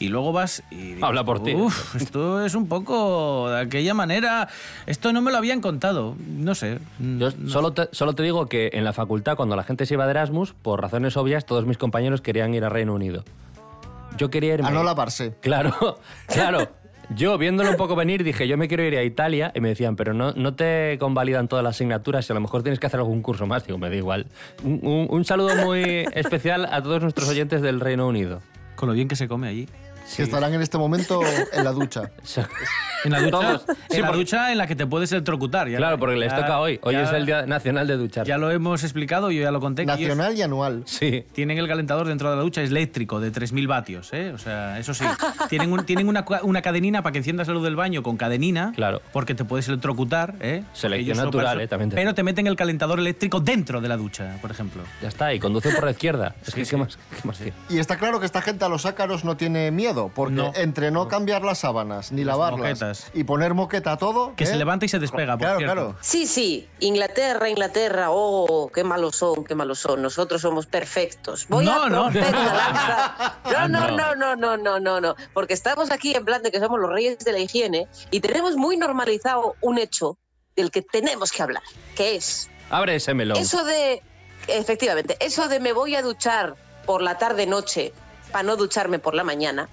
y 0.00 0.08
luego 0.08 0.32
vas 0.32 0.62
y... 0.70 1.00
Habla 1.02 1.24
por 1.24 1.42
ti. 1.42 1.54
Uf, 1.54 1.94
esto 1.96 2.44
es 2.44 2.54
un 2.56 2.66
poco 2.68 3.48
de 3.48 3.60
aquella 3.60 3.94
manera... 3.94 4.48
Esto 4.86 5.12
no 5.12 5.22
me 5.22 5.30
lo 5.30 5.38
habían 5.38 5.60
contado, 5.60 6.16
no 6.18 6.54
sé. 6.56 6.80
Yo 6.98 7.30
no- 7.38 7.48
solo, 7.48 7.72
te, 7.72 7.88
solo 7.92 8.14
te 8.14 8.24
digo 8.24 8.46
que 8.46 8.70
en 8.72 8.84
la 8.84 8.92
facultad, 8.92 9.36
cuando 9.36 9.54
la 9.56 9.62
gente 9.62 9.86
se 9.86 9.94
iba 9.94 10.04
de 10.04 10.10
Erasmus, 10.10 10.52
por 10.52 10.82
razones 10.82 11.16
obvias, 11.16 11.46
todos 11.46 11.64
mis 11.64 11.78
compañeros 11.78 12.20
querían 12.20 12.52
ir 12.54 12.64
a 12.64 12.68
Reino 12.68 12.92
Unido. 12.92 13.24
Yo 14.16 14.30
quería 14.30 14.54
irme. 14.54 14.68
A 14.68 14.70
no 14.70 14.82
lavarse. 14.84 15.34
Claro, 15.40 15.98
claro. 16.26 16.68
Yo, 17.16 17.36
viéndolo 17.38 17.70
un 17.70 17.76
poco 17.76 17.96
venir, 17.96 18.22
dije, 18.22 18.46
yo 18.46 18.56
me 18.56 18.68
quiero 18.68 18.84
ir 18.84 18.96
a 18.96 19.02
Italia. 19.02 19.50
Y 19.54 19.60
me 19.60 19.68
decían, 19.70 19.96
pero 19.96 20.14
no, 20.14 20.32
no 20.32 20.54
te 20.54 20.96
convalidan 21.00 21.48
todas 21.48 21.64
las 21.64 21.74
asignaturas 21.74 22.28
y 22.28 22.32
a 22.32 22.34
lo 22.34 22.40
mejor 22.40 22.62
tienes 22.62 22.78
que 22.78 22.86
hacer 22.86 23.00
algún 23.00 23.20
curso 23.20 23.46
más. 23.48 23.66
Digo, 23.66 23.78
me 23.78 23.90
da 23.90 23.96
igual. 23.96 24.26
Un, 24.62 24.78
un- 24.82 25.06
un 25.10 25.24
saludo 25.24 25.56
muy 25.56 26.06
especial 26.12 26.66
a 26.70 26.80
todos 26.82 27.02
nuestros 27.02 27.28
oyentes 27.28 27.62
del 27.62 27.80
Reino 27.80 28.06
Unido. 28.06 28.42
Con 28.76 28.88
lo 28.88 28.94
bien 28.94 29.08
que 29.08 29.16
se 29.16 29.26
come 29.26 29.48
allí. 29.48 29.68
Que 30.16 30.22
estarán 30.24 30.52
en 30.54 30.60
este 30.62 30.78
momento 30.78 31.20
en 31.52 31.64
la 31.64 31.72
ducha. 31.72 32.10
En 33.02 33.12
la 33.12 33.20
ducha, 33.22 33.30
Todos. 33.30 33.64
en, 33.66 33.76
Sí, 33.96 34.00
la 34.02 34.08
porque- 34.08 34.18
ducha 34.18 34.52
en 34.52 34.58
la 34.58 34.66
que 34.66 34.76
te 34.76 34.86
puedes 34.86 35.10
electrocutar. 35.10 35.66
ya- 35.70 35.78
Claro, 35.78 35.98
porque 35.98 36.16
les 36.16 36.30
ya- 36.32 36.36
toca 36.36 36.60
hoy. 36.60 36.78
Hoy 36.82 36.92
ya- 36.92 37.04
es 37.04 37.12
el 37.12 37.24
Día 37.24 37.46
Nacional 37.46 37.86
de 37.86 37.96
Duchar. 37.96 38.26
Ya 38.26 38.36
lo 38.36 38.50
hemos 38.50 38.84
explicado, 38.84 39.30
yo 39.30 39.40
ya 39.40 39.50
lo 39.50 39.58
conté. 39.58 39.86
Nacional 39.86 40.36
y 40.36 40.42
anual. 40.42 40.82
Sí. 40.84 41.24
Tienen 41.32 41.56
el 41.56 41.66
calentador 41.66 42.06
dentro 42.06 42.28
de 42.28 42.36
la 42.36 42.42
ducha, 42.42 42.60
es 42.60 42.68
eléctrico, 42.68 43.18
de 43.18 43.30
3.000 43.32 43.66
vatios, 43.66 44.10
¿eh? 44.12 44.32
O 44.34 44.38
sea, 44.38 44.78
eso 44.78 44.92
sí. 44.92 45.06
Tienen, 45.48 45.72
un- 45.72 45.86
tienen 45.86 46.08
una, 46.10 46.26
una 46.42 46.60
cadenina 46.60 47.02
para 47.02 47.12
que 47.12 47.18
enciendas 47.20 47.48
la 47.48 47.54
luz 47.54 47.62
del 47.64 47.74
baño 47.74 48.02
con 48.02 48.18
cadenina. 48.18 48.72
Claro. 48.76 49.00
Porque 49.14 49.34
te 49.34 49.46
puedes 49.46 49.66
electrocutar, 49.68 50.34
¿eh? 50.40 50.62
Selección 50.74 51.16
natural, 51.16 51.58
¿eh? 51.62 51.68
También 51.68 51.88
te- 51.88 51.96
Pero 51.96 52.14
te 52.14 52.22
meten 52.22 52.46
el 52.48 52.56
calentador 52.56 52.98
eléctrico 52.98 53.40
dentro 53.40 53.80
de 53.80 53.88
la 53.88 53.96
ducha, 53.96 54.36
por 54.42 54.50
ejemplo. 54.50 54.82
Ya 55.00 55.08
está, 55.08 55.32
y 55.32 55.40
conduce 55.40 55.70
por 55.70 55.84
la 55.84 55.92
izquierda. 55.92 56.34
Es 56.46 56.54
que, 56.54 56.66
Sí, 56.66 56.72
¿qué 56.72 56.76
más? 56.76 56.98
¿Qué 57.22 57.26
más? 57.26 57.40
Y 57.70 57.78
está 57.78 57.96
claro 57.96 58.20
que 58.20 58.26
esta 58.26 58.42
gente 58.42 58.66
a 58.66 58.68
los 58.68 58.84
ácaros 58.84 59.24
no 59.24 59.38
tiene 59.38 59.70
miedo, 59.70 59.99
porque 60.08 60.34
No. 60.34 60.52
entre 60.54 60.90
no 60.90 61.06
cambiar 61.08 61.42
las 61.42 61.58
sábanas 61.58 62.10
ni 62.12 62.24
Las 62.24 62.34
lavarlas 62.38 62.58
moquetas. 62.80 63.10
y 63.12 63.24
poner 63.24 63.52
moqueta 63.54 63.92
a 63.92 63.96
todo. 63.98 64.34
Que 64.36 64.46
se 64.46 64.54
¿eh? 64.54 64.56
levanta 64.56 64.86
y 64.86 64.88
se 64.88 64.98
despega, 64.98 65.32
por 65.34 65.40
Claro, 65.40 65.58
cierto. 65.58 65.74
claro. 65.74 65.96
Sí, 66.00 66.26
sí, 66.26 66.68
Inglaterra, 66.80 67.48
Inglaterra, 67.50 68.06
oh, 68.10 68.70
qué 68.74 68.82
malos 68.84 69.16
son, 69.16 69.44
qué 69.44 69.54
malos 69.54 69.78
son. 69.78 70.00
Nosotros 70.02 70.40
somos 70.40 70.66
perfectos. 70.66 71.46
Voy 71.48 71.64
No, 71.66 71.82
a 71.84 71.88
no. 71.90 72.10
lanza. 72.10 72.20
Ah, 73.52 73.68
No, 73.68 73.68
no, 73.68 73.90
no. 73.90 74.14
no, 74.14 74.14
no, 74.16 74.36
no, 74.36 74.56
no, 74.56 74.80
no, 74.80 75.00
no. 75.00 75.16
Porque 75.34 75.54
estamos 75.54 75.90
aquí 75.90 76.14
en 76.14 76.24
plan 76.24 76.42
de 76.42 76.50
que 76.50 76.60
somos 76.60 76.78
los 76.80 76.90
reyes 76.90 77.18
de 77.18 77.32
la 77.32 77.38
higiene 77.38 77.88
y 78.10 78.20
tenemos 78.20 78.56
muy 78.56 78.76
normalizado 78.76 79.54
un 79.60 79.78
hecho 79.78 80.16
del 80.56 80.70
que 80.70 80.82
tenemos 80.82 81.32
que 81.32 81.42
hablar, 81.42 81.62
que 81.96 82.16
es 82.16 82.48
Abre 82.70 82.94
ese 82.96 83.14
melón. 83.14 83.36
eso 83.38 83.64
de, 83.64 84.02
efectivamente, 84.48 85.16
eso 85.20 85.48
de 85.48 85.60
me 85.60 85.72
voy 85.72 85.94
a 85.96 86.02
duchar 86.02 86.54
por 86.86 87.02
la 87.02 87.18
tarde-noche 87.18 87.92
para 88.32 88.42
no 88.44 88.56
ducharme 88.56 88.98
por 88.98 89.14
la 89.14 89.24
mañana. 89.24 89.68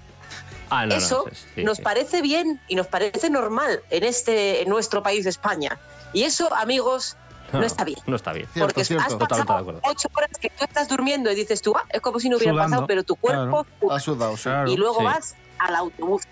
Ah, 0.70 0.86
no, 0.86 0.94
no, 0.94 0.96
Eso 0.96 1.24
sí, 1.32 1.46
sí, 1.56 1.64
nos 1.64 1.76
sí. 1.78 1.82
parece 1.82 2.22
bien 2.22 2.60
y 2.68 2.74
nos 2.76 2.86
parece 2.86 3.30
normal 3.30 3.80
en 3.90 4.04
este 4.04 4.62
en 4.62 4.68
nuestro 4.68 5.02
país 5.02 5.24
de 5.24 5.30
España. 5.30 5.78
Y 6.12 6.22
eso, 6.24 6.52
amigos, 6.54 7.16
no, 7.52 7.62
está 7.62 7.84
bien. 7.84 7.98
No 8.06 8.16
está 8.16 8.32
bien. 8.32 8.46
Cierto, 8.52 8.66
Porque 8.68 8.84
cierto. 8.84 9.04
has 9.04 9.08
Totalmente 9.10 9.34
de 9.36 9.44
pasado 9.46 9.58
acuerdo. 9.60 9.80
ocho 9.84 10.08
horas 10.16 10.30
que 10.40 10.50
tú 10.50 10.64
estás 10.64 10.88
durmiendo 10.88 11.30
y 11.30 11.34
dices 11.34 11.62
tú, 11.62 11.74
ah, 11.76 11.84
es 11.90 12.00
como 12.00 12.20
si 12.20 12.28
no 12.28 12.36
hubiera 12.36 12.52
Sudando, 12.52 12.70
pasado, 12.70 12.86
pero 12.86 13.02
tu 13.04 13.16
cuerpo... 13.16 13.66
Ha 13.90 14.00
sudado, 14.00 14.36
sí. 14.36 14.44
Claro. 14.44 14.70
y 14.70 14.76
luego 14.76 14.98
sí. 14.98 15.04
vas 15.04 15.34
al 15.58 15.74
autobús. 15.76 16.22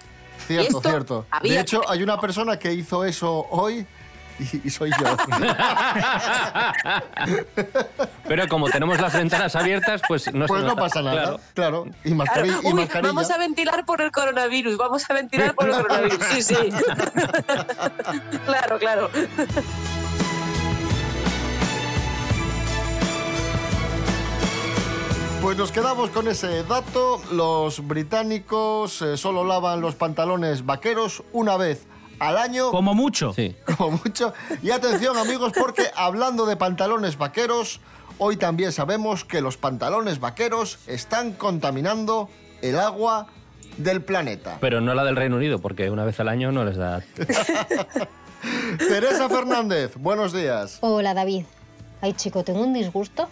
Cierto, 0.46 0.80
cierto. 0.82 1.26
De 1.42 1.58
hecho, 1.58 1.80
que- 1.80 1.86
hay 1.88 2.02
una 2.02 2.20
persona 2.20 2.58
que 2.58 2.72
hizo 2.72 3.04
eso 3.04 3.46
hoy 3.50 3.86
y, 4.38 4.60
y 4.64 4.70
soy 4.70 4.90
yo. 4.90 5.16
Pero 8.28 8.48
como 8.48 8.68
tenemos 8.68 9.00
las 9.00 9.14
ventanas 9.14 9.56
abiertas, 9.56 10.02
pues 10.06 10.32
no 10.34 10.44
se 10.46 10.48
pues 10.48 10.62
no 10.62 10.68
nota. 10.70 10.80
pasa 10.82 11.02
nada. 11.02 11.22
Claro. 11.22 11.40
Claro. 11.54 11.86
Y, 12.04 12.12
Claro, 12.14 12.24
mascari- 12.24 12.60
y 12.62 12.66
uy, 12.66 12.74
mascarilla. 12.74 13.08
vamos 13.12 13.30
a 13.30 13.38
ventilar 13.38 13.84
por 13.86 14.00
el 14.00 14.10
coronavirus, 14.10 14.76
vamos 14.76 15.08
a 15.10 15.14
ventilar 15.14 15.54
por 15.54 15.66
el 15.68 15.72
coronavirus. 15.76 16.18
Sí, 16.32 16.42
sí. 16.42 16.56
claro, 18.46 18.78
claro. 18.78 19.10
Pues 25.42 25.56
nos 25.56 25.70
quedamos 25.70 26.10
con 26.10 26.26
ese 26.28 26.64
dato. 26.64 27.20
Los 27.30 27.86
británicos 27.86 29.00
eh, 29.02 29.16
solo 29.16 29.44
lavan 29.44 29.80
los 29.80 29.94
pantalones 29.94 30.66
vaqueros 30.66 31.22
una 31.32 31.56
vez 31.56 31.86
al 32.18 32.38
año. 32.38 32.70
Como 32.70 32.94
mucho. 32.94 33.32
Sí. 33.32 33.54
como 33.76 34.00
mucho. 34.04 34.32
Y 34.62 34.70
atención 34.70 35.16
amigos, 35.16 35.52
porque 35.58 35.90
hablando 35.94 36.46
de 36.46 36.56
pantalones 36.56 37.18
vaqueros, 37.18 37.80
hoy 38.18 38.36
también 38.36 38.72
sabemos 38.72 39.24
que 39.24 39.40
los 39.40 39.56
pantalones 39.56 40.20
vaqueros 40.20 40.78
están 40.86 41.32
contaminando 41.32 42.28
el 42.62 42.78
agua 42.78 43.26
del 43.76 44.02
planeta. 44.02 44.58
Pero 44.60 44.80
no 44.80 44.94
la 44.94 45.04
del 45.04 45.16
Reino 45.16 45.36
Unido, 45.36 45.58
porque 45.60 45.90
una 45.90 46.04
vez 46.04 46.18
al 46.20 46.28
año 46.28 46.52
no 46.52 46.64
les 46.64 46.76
da. 46.76 47.02
Teresa 48.78 49.28
Fernández, 49.28 49.96
buenos 49.96 50.32
días. 50.32 50.78
Hola 50.80 51.14
David. 51.14 51.44
Ay 52.00 52.12
chico, 52.12 52.44
tengo 52.44 52.60
un 52.62 52.72
disgusto. 52.72 53.28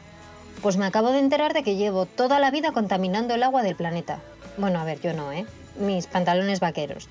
Pues 0.62 0.76
me 0.76 0.86
acabo 0.86 1.10
de 1.12 1.18
enterar 1.18 1.52
de 1.52 1.62
que 1.62 1.76
llevo 1.76 2.06
toda 2.06 2.38
la 2.38 2.50
vida 2.50 2.72
contaminando 2.72 3.34
el 3.34 3.42
agua 3.42 3.62
del 3.62 3.76
planeta. 3.76 4.20
Bueno, 4.56 4.78
a 4.80 4.84
ver, 4.84 5.00
yo 5.00 5.12
no, 5.12 5.32
¿eh? 5.32 5.46
Mis 5.78 6.06
pantalones 6.06 6.60
vaqueros. 6.60 7.08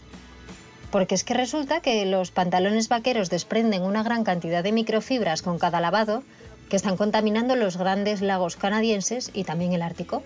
Porque 0.94 1.16
es 1.16 1.24
que 1.24 1.34
resulta 1.34 1.82
que 1.82 2.06
los 2.06 2.30
pantalones 2.30 2.88
vaqueros 2.88 3.32
desprenden 3.32 3.82
una 3.82 4.04
gran 4.04 4.24
cantidad 4.24 4.64
de 4.64 4.72
microfibras 4.72 5.42
con 5.42 5.58
cada 5.58 5.82
lavado 5.82 6.22
que 6.70 6.76
están 6.76 6.98
contaminando 6.98 7.56
los 7.56 7.78
grandes 7.78 8.22
lagos 8.22 8.58
canadienses 8.58 9.32
y 9.34 9.44
también 9.44 9.74
el 9.74 9.82
Ártico. 9.82 10.22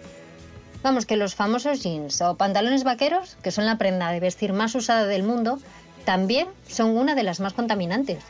Vamos, 0.84 1.06
que 1.06 1.16
los 1.16 1.36
famosos 1.36 1.82
jeans 1.82 2.22
o 2.22 2.36
pantalones 2.36 2.84
vaqueros, 2.84 3.38
que 3.42 3.52
son 3.52 3.66
la 3.66 3.78
prenda 3.78 4.12
de 4.12 4.20
vestir 4.20 4.52
más 4.52 4.76
usada 4.76 5.06
del 5.06 5.24
mundo, 5.24 5.58
también 6.04 6.50
son 6.68 6.98
una 6.98 7.16
de 7.16 7.24
las 7.24 7.40
más 7.40 7.54
contaminantes. 7.54 8.22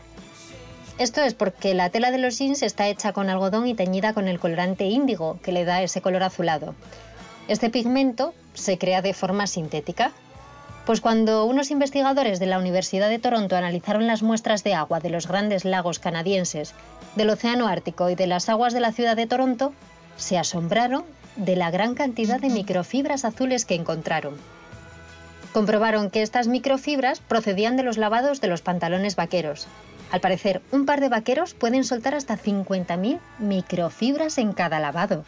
Esto 1.00 1.24
es 1.24 1.34
porque 1.34 1.74
la 1.74 1.90
tela 1.90 2.12
de 2.12 2.20
los 2.20 2.38
jeans 2.38 2.62
está 2.62 2.88
hecha 2.88 3.14
con 3.14 3.32
algodón 3.32 3.66
y 3.66 3.74
teñida 3.74 4.14
con 4.14 4.28
el 4.28 4.40
colorante 4.40 4.86
índigo, 4.86 5.40
que 5.42 5.54
le 5.54 5.66
da 5.66 5.82
ese 5.82 6.02
color 6.02 6.22
azulado. 6.22 6.76
Este 7.48 7.72
pigmento 7.72 8.36
se 8.54 8.78
crea 8.78 9.02
de 9.02 9.16
forma 9.16 9.48
sintética. 9.48 10.12
Pues 10.88 11.02
cuando 11.02 11.44
unos 11.44 11.70
investigadores 11.70 12.40
de 12.40 12.46
la 12.46 12.58
Universidad 12.58 13.10
de 13.10 13.20
Toronto 13.20 13.58
analizaron 13.58 14.08
las 14.08 14.24
muestras 14.24 14.64
de 14.64 14.74
agua 14.74 15.02
de 15.02 15.10
los 15.10 15.28
grandes 15.28 15.66
lagos 15.66 16.00
canadienses, 16.00 16.74
del 17.18 17.30
Océano 17.30 17.68
Ártico 17.68 18.10
y 18.10 18.16
de 18.16 18.26
las 18.26 18.48
aguas 18.48 18.72
de 18.72 18.80
la 18.80 18.94
ciudad 18.94 19.18
de 19.18 19.28
Toronto, 19.28 19.74
se 20.16 20.38
asombraron 20.38 21.04
de 21.36 21.58
la 21.58 21.72
gran 21.72 21.94
cantidad 21.94 22.40
de 22.40 22.48
microfibras 22.48 23.26
azules 23.26 23.66
que 23.66 23.76
encontraron. 23.76 24.36
Comprobaron 25.52 26.10
que 26.10 26.22
estas 26.22 26.48
microfibras 26.48 27.20
procedían 27.20 27.76
de 27.76 27.84
los 27.84 27.98
lavados 27.98 28.40
de 28.40 28.48
los 28.48 28.62
pantalones 28.62 29.18
vaqueros. 29.18 29.68
Al 30.10 30.22
parecer, 30.22 30.62
un 30.72 30.86
par 30.86 31.02
de 31.02 31.10
vaqueros 31.10 31.54
pueden 31.54 31.84
soltar 31.84 32.16
hasta 32.16 32.38
50.000 32.38 33.20
microfibras 33.40 34.38
en 34.38 34.54
cada 34.54 34.80
lavado. 34.80 35.26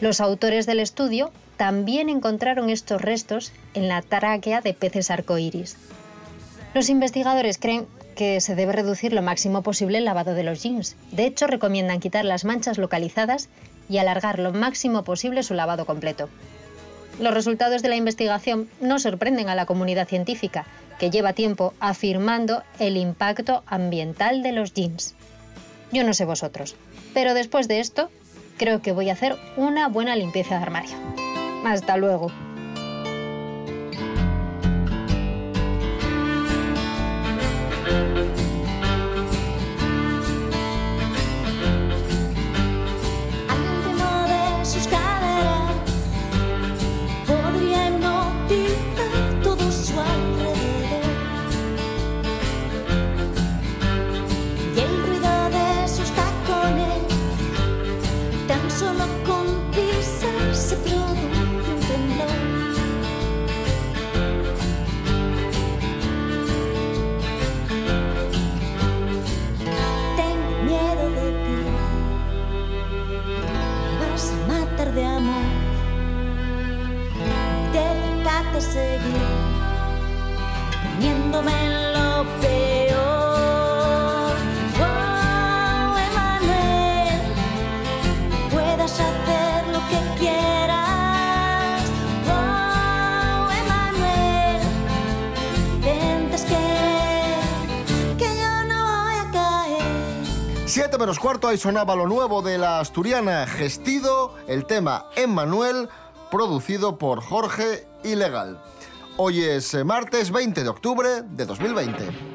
Los 0.00 0.20
autores 0.20 0.64
del 0.64 0.80
estudio 0.80 1.30
también 1.56 2.08
encontraron 2.08 2.70
estos 2.70 3.02
restos 3.02 3.52
en 3.74 3.88
la 3.88 4.00
tráquea 4.00 4.62
de 4.62 4.72
peces 4.72 5.10
arcoíris. 5.10 5.76
Los 6.72 6.88
investigadores 6.88 7.58
creen 7.58 7.86
que 8.14 8.40
se 8.40 8.54
debe 8.54 8.72
reducir 8.72 9.12
lo 9.12 9.22
máximo 9.22 9.62
posible 9.62 9.98
el 9.98 10.04
lavado 10.04 10.34
de 10.34 10.42
los 10.42 10.62
jeans. 10.62 10.96
De 11.12 11.26
hecho, 11.26 11.46
recomiendan 11.46 12.00
quitar 12.00 12.24
las 12.24 12.44
manchas 12.44 12.78
localizadas 12.78 13.48
y 13.88 13.98
alargar 13.98 14.38
lo 14.38 14.52
máximo 14.52 15.04
posible 15.04 15.42
su 15.42 15.54
lavado 15.54 15.84
completo. 15.84 16.28
Los 17.18 17.34
resultados 17.34 17.82
de 17.82 17.90
la 17.90 17.96
investigación 17.96 18.68
no 18.80 18.98
sorprenden 18.98 19.48
a 19.48 19.54
la 19.54 19.66
comunidad 19.66 20.08
científica, 20.08 20.64
que 20.98 21.10
lleva 21.10 21.34
tiempo 21.34 21.74
afirmando 21.80 22.62
el 22.78 22.96
impacto 22.96 23.62
ambiental 23.66 24.42
de 24.42 24.52
los 24.52 24.72
jeans. 24.72 25.14
Yo 25.92 26.04
no 26.04 26.14
sé 26.14 26.24
vosotros, 26.24 26.76
pero 27.12 27.34
después 27.34 27.68
de 27.68 27.80
esto, 27.80 28.10
creo 28.60 28.82
que 28.82 28.92
voy 28.92 29.08
a 29.08 29.14
hacer 29.14 29.38
una 29.56 29.88
buena 29.88 30.14
limpieza 30.16 30.58
de 30.58 30.62
armario. 30.62 30.94
Hasta 31.64 31.96
luego. 31.96 32.30
Menos 101.10 101.18
cuarto, 101.18 101.48
ahí 101.48 101.58
sonaba 101.58 101.96
lo 101.96 102.06
nuevo 102.06 102.40
de 102.40 102.56
la 102.56 102.78
asturiana 102.78 103.44
Gestido, 103.44 104.36
el 104.46 104.64
tema 104.64 105.06
Emmanuel, 105.16 105.88
producido 106.30 106.98
por 106.98 107.20
Jorge 107.20 107.88
Ilegal. 108.04 108.62
Hoy 109.16 109.42
es 109.42 109.74
eh, 109.74 109.82
martes 109.82 110.30
20 110.30 110.62
de 110.62 110.68
octubre 110.68 111.22
de 111.22 111.46
2020. 111.46 112.29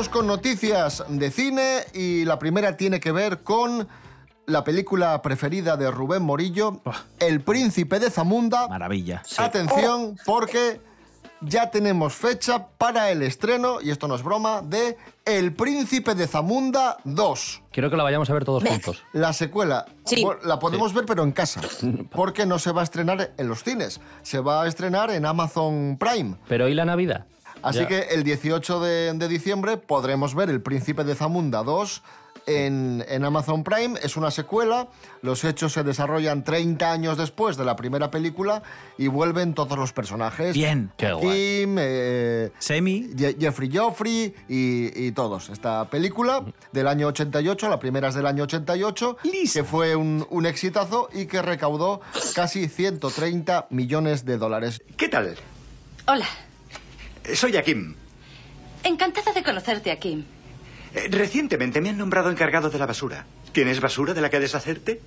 Vamos 0.00 0.14
con 0.14 0.26
noticias 0.26 1.04
de 1.08 1.30
cine 1.30 1.80
y 1.92 2.24
la 2.24 2.38
primera 2.38 2.74
tiene 2.74 3.00
que 3.00 3.12
ver 3.12 3.42
con 3.42 3.86
la 4.46 4.64
película 4.64 5.20
preferida 5.20 5.76
de 5.76 5.90
Rubén 5.90 6.22
Morillo, 6.22 6.80
El 7.18 7.42
Príncipe 7.42 7.98
de 7.98 8.10
Zamunda. 8.10 8.66
Maravilla. 8.66 9.22
Atención, 9.36 10.16
porque 10.24 10.80
ya 11.42 11.70
tenemos 11.70 12.14
fecha 12.14 12.68
para 12.78 13.10
el 13.10 13.20
estreno, 13.22 13.82
y 13.82 13.90
esto 13.90 14.08
no 14.08 14.14
es 14.14 14.22
broma, 14.22 14.62
de 14.62 14.96
El 15.26 15.52
Príncipe 15.52 16.14
de 16.14 16.26
Zamunda 16.26 16.96
2. 17.04 17.62
Quiero 17.70 17.90
que 17.90 17.98
la 17.98 18.02
vayamos 18.02 18.30
a 18.30 18.32
ver 18.32 18.46
todos 18.46 18.64
juntos. 18.64 19.02
La 19.12 19.34
secuela 19.34 19.84
bueno, 20.22 20.40
la 20.44 20.58
podemos 20.58 20.94
ver 20.94 21.04
pero 21.04 21.24
en 21.24 21.32
casa, 21.32 21.60
porque 22.10 22.46
no 22.46 22.58
se 22.58 22.72
va 22.72 22.80
a 22.80 22.84
estrenar 22.84 23.32
en 23.36 23.48
los 23.48 23.62
cines, 23.62 24.00
se 24.22 24.40
va 24.40 24.62
a 24.62 24.66
estrenar 24.66 25.10
en 25.10 25.26
Amazon 25.26 25.98
Prime. 26.00 26.36
Pero 26.48 26.68
¿y 26.68 26.74
la 26.74 26.86
Navidad? 26.86 27.26
Así 27.62 27.80
Ya. 27.80 27.86
que 27.88 27.98
el 28.12 28.22
18 28.24 28.80
de, 28.80 29.12
de 29.14 29.28
diciembre 29.28 29.76
podremos 29.76 30.34
ver 30.34 30.50
El 30.50 30.60
Príncipe 30.62 31.04
de 31.04 31.14
Zamunda 31.14 31.62
2 31.62 32.02
en, 32.46 33.04
en 33.08 33.24
Amazon 33.24 33.62
Prime. 33.64 33.98
Es 34.02 34.16
una 34.16 34.30
secuela, 34.30 34.88
los 35.22 35.44
hechos 35.44 35.72
se 35.74 35.82
desarrollan 35.84 36.42
30 36.42 36.90
años 36.90 37.18
después 37.18 37.56
de 37.58 37.64
la 37.66 37.76
primera 37.76 38.10
película 38.10 38.62
y 38.96 39.08
vuelven 39.08 39.52
todos 39.54 39.78
los 39.78 39.92
personajes. 39.92 40.54
Bien. 40.54 40.90
Qué 40.96 41.12
guay. 41.12 41.60
Tim, 41.64 41.76
eh, 41.78 42.50
Semi. 42.58 43.08
Je- 43.14 43.36
Jeffrey 43.38 43.70
Joffrey 43.72 44.34
y, 44.48 45.06
y 45.06 45.12
todos. 45.12 45.50
Esta 45.50 45.84
película 45.90 46.42
del 46.72 46.88
año 46.88 47.08
88, 47.08 47.68
la 47.68 47.78
primera 47.78 48.08
es 48.08 48.14
del 48.14 48.26
año 48.26 48.44
88, 48.44 49.18
que 49.52 49.62
fue 49.64 49.94
un, 49.94 50.26
un 50.30 50.46
exitazo 50.46 51.08
y 51.12 51.26
que 51.26 51.42
recaudó 51.42 52.00
casi 52.34 52.68
130 52.68 53.66
millones 53.70 54.24
de 54.24 54.38
dólares. 54.38 54.82
¿Qué 54.96 55.08
tal? 55.08 55.36
Hola, 56.06 56.26
Soy 57.34 57.56
Akim. 57.56 57.94
encantada 58.82 59.32
de 59.32 59.42
conocerte 59.42 59.90
aquí. 59.90 60.24
Eh, 60.94 61.08
Recientemente 61.10 61.80
me 61.80 61.90
han 61.90 61.98
nombrado 61.98 62.30
encargado 62.30 62.70
de 62.70 62.78
la 62.78 62.86
basura. 62.86 63.26
¿Tienes 63.52 63.80
basura 63.80 64.14
de 64.14 64.20
la 64.20 64.30
que 64.30 64.40
deshacerte? 64.40 65.00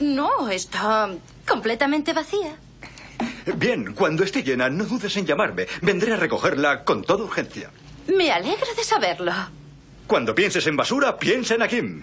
No, 0.00 0.48
está 0.48 1.08
completamente 1.46 2.12
vacía. 2.12 2.56
Bien, 3.56 3.94
cuando 3.94 4.24
esté 4.24 4.42
llena, 4.42 4.68
no 4.68 4.84
dudes 4.84 5.16
en 5.16 5.26
llamarme. 5.26 5.66
Vendré 5.82 6.12
a 6.12 6.16
recogerla 6.16 6.84
con 6.84 7.02
toda 7.02 7.24
urgencia. 7.24 7.70
Me 8.08 8.30
alegro 8.32 8.66
de 8.76 8.84
saberlo. 8.84 9.32
Cuando 10.06 10.34
pienses 10.34 10.66
en 10.66 10.76
basura, 10.76 11.16
piensa 11.18 11.54
en 11.54 11.62
Akim. 11.62 12.02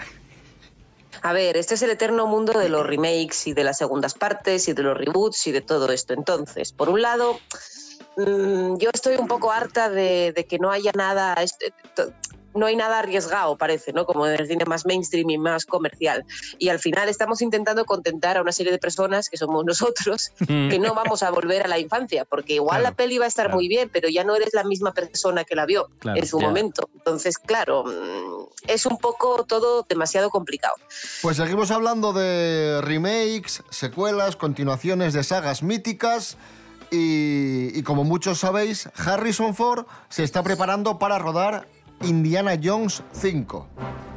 A 1.24 1.34
ver, 1.34 1.56
este 1.58 1.76
es 1.76 1.82
el 1.84 1.92
eterno 1.92 2.26
mundo 2.26 2.58
de 2.58 2.70
los 2.70 2.84
remakes 2.86 3.46
y 3.46 3.54
de 3.54 3.64
las 3.64 3.78
segundas 3.78 4.16
partes 4.16 4.68
y 4.68 4.74
de 4.74 4.82
los 4.82 4.98
reboots 4.98 5.46
y 5.48 5.52
de 5.52 5.62
todo 5.62 5.92
esto. 5.92 6.14
Entonces, 6.14 6.72
por 6.72 6.90
un 6.90 7.02
lado, 7.04 7.40
mm, 8.18 8.78
yo 8.78 8.90
estoy 8.94 9.16
un 9.18 9.28
poco 9.28 9.52
harta 9.52 9.90
de, 9.90 10.32
de 10.36 10.46
que 10.46 10.60
no 10.60 10.72
haya 10.72 10.92
nada, 10.96 11.34
este, 11.36 11.74
to- 11.96 12.14
no 12.54 12.66
hay 12.66 12.76
nada 12.76 13.00
arriesgado, 13.00 13.58
parece, 13.58 13.94
¿no? 13.94 14.06
Como 14.06 14.28
en 14.28 14.38
el 14.38 14.46
cine 14.46 14.66
más 14.66 14.86
mainstream 14.86 15.30
y 15.30 15.38
más 15.38 15.66
comercial. 15.66 16.26
Y 16.60 16.68
al 16.68 16.80
final 16.80 17.08
estamos 17.08 17.42
intentando 17.42 17.86
contentar 17.86 18.36
a 18.36 18.42
una 18.42 18.52
serie 18.52 18.74
de 18.74 18.78
personas 18.78 19.30
que 19.30 19.38
somos 19.38 19.64
nosotros, 19.66 20.34
que 20.46 20.78
no 20.78 20.94
vamos 20.94 21.24
a 21.24 21.30
volver 21.32 21.64
a 21.64 21.70
la 21.70 21.80
infancia, 21.80 22.26
porque 22.26 22.56
igual 22.56 22.80
Claro, 22.82 22.92
la 22.92 22.96
peli 22.98 23.18
va 23.20 23.24
a 23.24 23.30
estar 23.30 23.54
muy 23.54 23.70
bien, 23.70 23.90
pero 23.90 24.10
ya 24.10 24.26
no 24.26 24.36
eres 24.36 24.50
la 24.54 24.66
misma 24.66 24.92
persona 24.92 25.46
que 25.46 25.56
la 25.56 25.66
vio 25.66 25.88
Claro, 26.00 26.20
en 26.20 26.28
su 26.28 26.40
ya. 26.42 26.48
momento. 26.48 26.90
Entonces, 26.94 27.38
claro, 27.38 27.86
mm, 27.86 28.48
es 28.68 28.86
un 28.86 28.98
poco 28.98 29.46
todo 29.48 29.86
demasiado 29.88 30.30
complicado. 30.30 30.76
Pues 31.22 31.38
seguimos 31.38 31.72
hablando 31.72 32.12
de 32.12 32.82
remakes, 32.82 33.64
secuelas, 33.70 34.36
continuaciones 34.36 35.14
de 35.14 35.24
sagas 35.24 35.64
míticas. 35.64 36.36
Y, 36.92 37.72
y 37.78 37.84
como 37.84 38.04
muchos 38.04 38.40
sabéis, 38.40 38.90
Harrison 38.98 39.56
Ford 39.56 39.86
se 40.10 40.24
está 40.24 40.44
preparando 40.44 41.00
para 41.00 41.18
rodar 41.20 41.68
Indiana 42.02 42.54
Jones 42.62 43.02
5. 43.14 43.68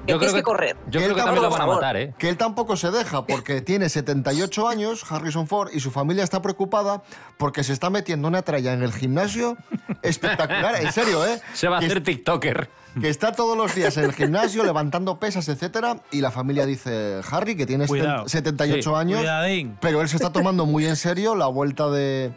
Yo 0.06 0.18
creo 0.18 0.34
que, 0.34 0.42
yo 0.90 1.00
creo 1.00 1.14
que 1.14 1.22
también 1.22 1.42
lo 1.42 1.48
van 1.50 1.62
a 1.62 1.66
matar, 1.66 1.96
¿eh? 1.96 2.12
Que 2.18 2.28
él 2.28 2.36
tampoco 2.36 2.76
se 2.76 2.90
deja 2.90 3.24
porque 3.26 3.62
tiene 3.62 3.88
78 3.88 4.68
años, 4.68 5.10
Harrison 5.10 5.46
Ford, 5.46 5.70
y 5.72 5.80
su 5.80 5.90
familia 5.90 6.22
está 6.24 6.42
preocupada 6.42 7.02
porque 7.38 7.64
se 7.64 7.72
está 7.72 7.88
metiendo 7.88 8.28
una 8.28 8.42
tralla 8.42 8.74
en 8.74 8.82
el 8.82 8.92
gimnasio 8.92 9.56
espectacular, 10.02 10.76
en 10.82 10.92
serio, 10.92 11.24
¿eh? 11.26 11.40
Se 11.54 11.68
va 11.68 11.78
a 11.78 11.80
Que 11.80 11.86
hacer 11.86 12.02
TikToker. 12.02 12.68
que 13.00 13.08
está 13.08 13.32
todos 13.32 13.56
los 13.56 13.74
días 13.74 13.96
en 13.96 14.04
el 14.04 14.12
gimnasio 14.12 14.62
levantando 14.64 15.18
pesas, 15.18 15.48
etcétera, 15.48 15.96
y 16.10 16.20
la 16.20 16.30
familia 16.30 16.66
dice, 16.66 17.20
Harry, 17.30 17.56
que 17.56 17.64
tiene 17.64 17.86
Cuidado. 17.86 18.28
78 18.28 18.82
Sí. 18.90 18.94
años, 18.94 19.20
Cuidadín. 19.20 19.78
pero 19.80 20.02
él 20.02 20.08
se 20.10 20.16
está 20.16 20.30
tomando 20.30 20.66
muy 20.66 20.84
en 20.84 20.96
serio 20.96 21.34
la 21.34 21.46
vuelta 21.46 21.88
de, 21.88 22.30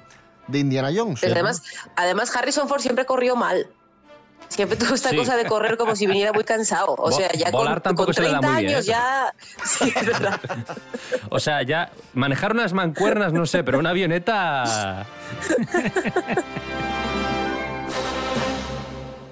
de 0.48 0.60
Indiana 0.60 0.90
Jones. 0.96 1.20
Pero 1.22 1.34
además, 1.34 1.64
además, 1.96 2.36
Harrison 2.36 2.68
Ford 2.68 2.82
siempre 2.82 3.06
corrió 3.06 3.36
mal. 3.36 3.68
Siempre 4.50 4.78
tuvo 4.78 4.96
esta 4.96 5.10
Sí. 5.10 5.18
cosa 5.18 5.36
de 5.36 5.46
correr 5.46 5.78
como 5.78 5.96
si 5.96 6.08
viniera 6.08 6.32
muy 6.32 6.46
cansado. 6.46 6.96
O 6.98 7.12
sea, 7.12 7.30
ya 7.34 7.52
con, 7.52 7.62
volar 7.64 7.82
tampoco 7.82 8.06
con 8.08 8.14
se 8.14 8.22
le 8.22 8.32
da 8.32 8.40
30 8.40 8.48
muy 8.54 8.64
bien, 8.64 8.76
años 8.76 8.88
¿eh? 8.88 8.92
ya... 8.92 9.34
Sí, 9.66 9.94
es 9.94 10.06
verdad. 10.06 10.40
O 11.30 11.40
sea, 11.40 11.64
ya 11.64 11.92
manejar 12.14 12.54
unas 12.54 12.72
mancuernas, 12.72 13.34
no 13.34 13.46
sé, 13.46 13.64
pero 13.64 13.80
una 13.80 13.90
avioneta... 13.90 15.06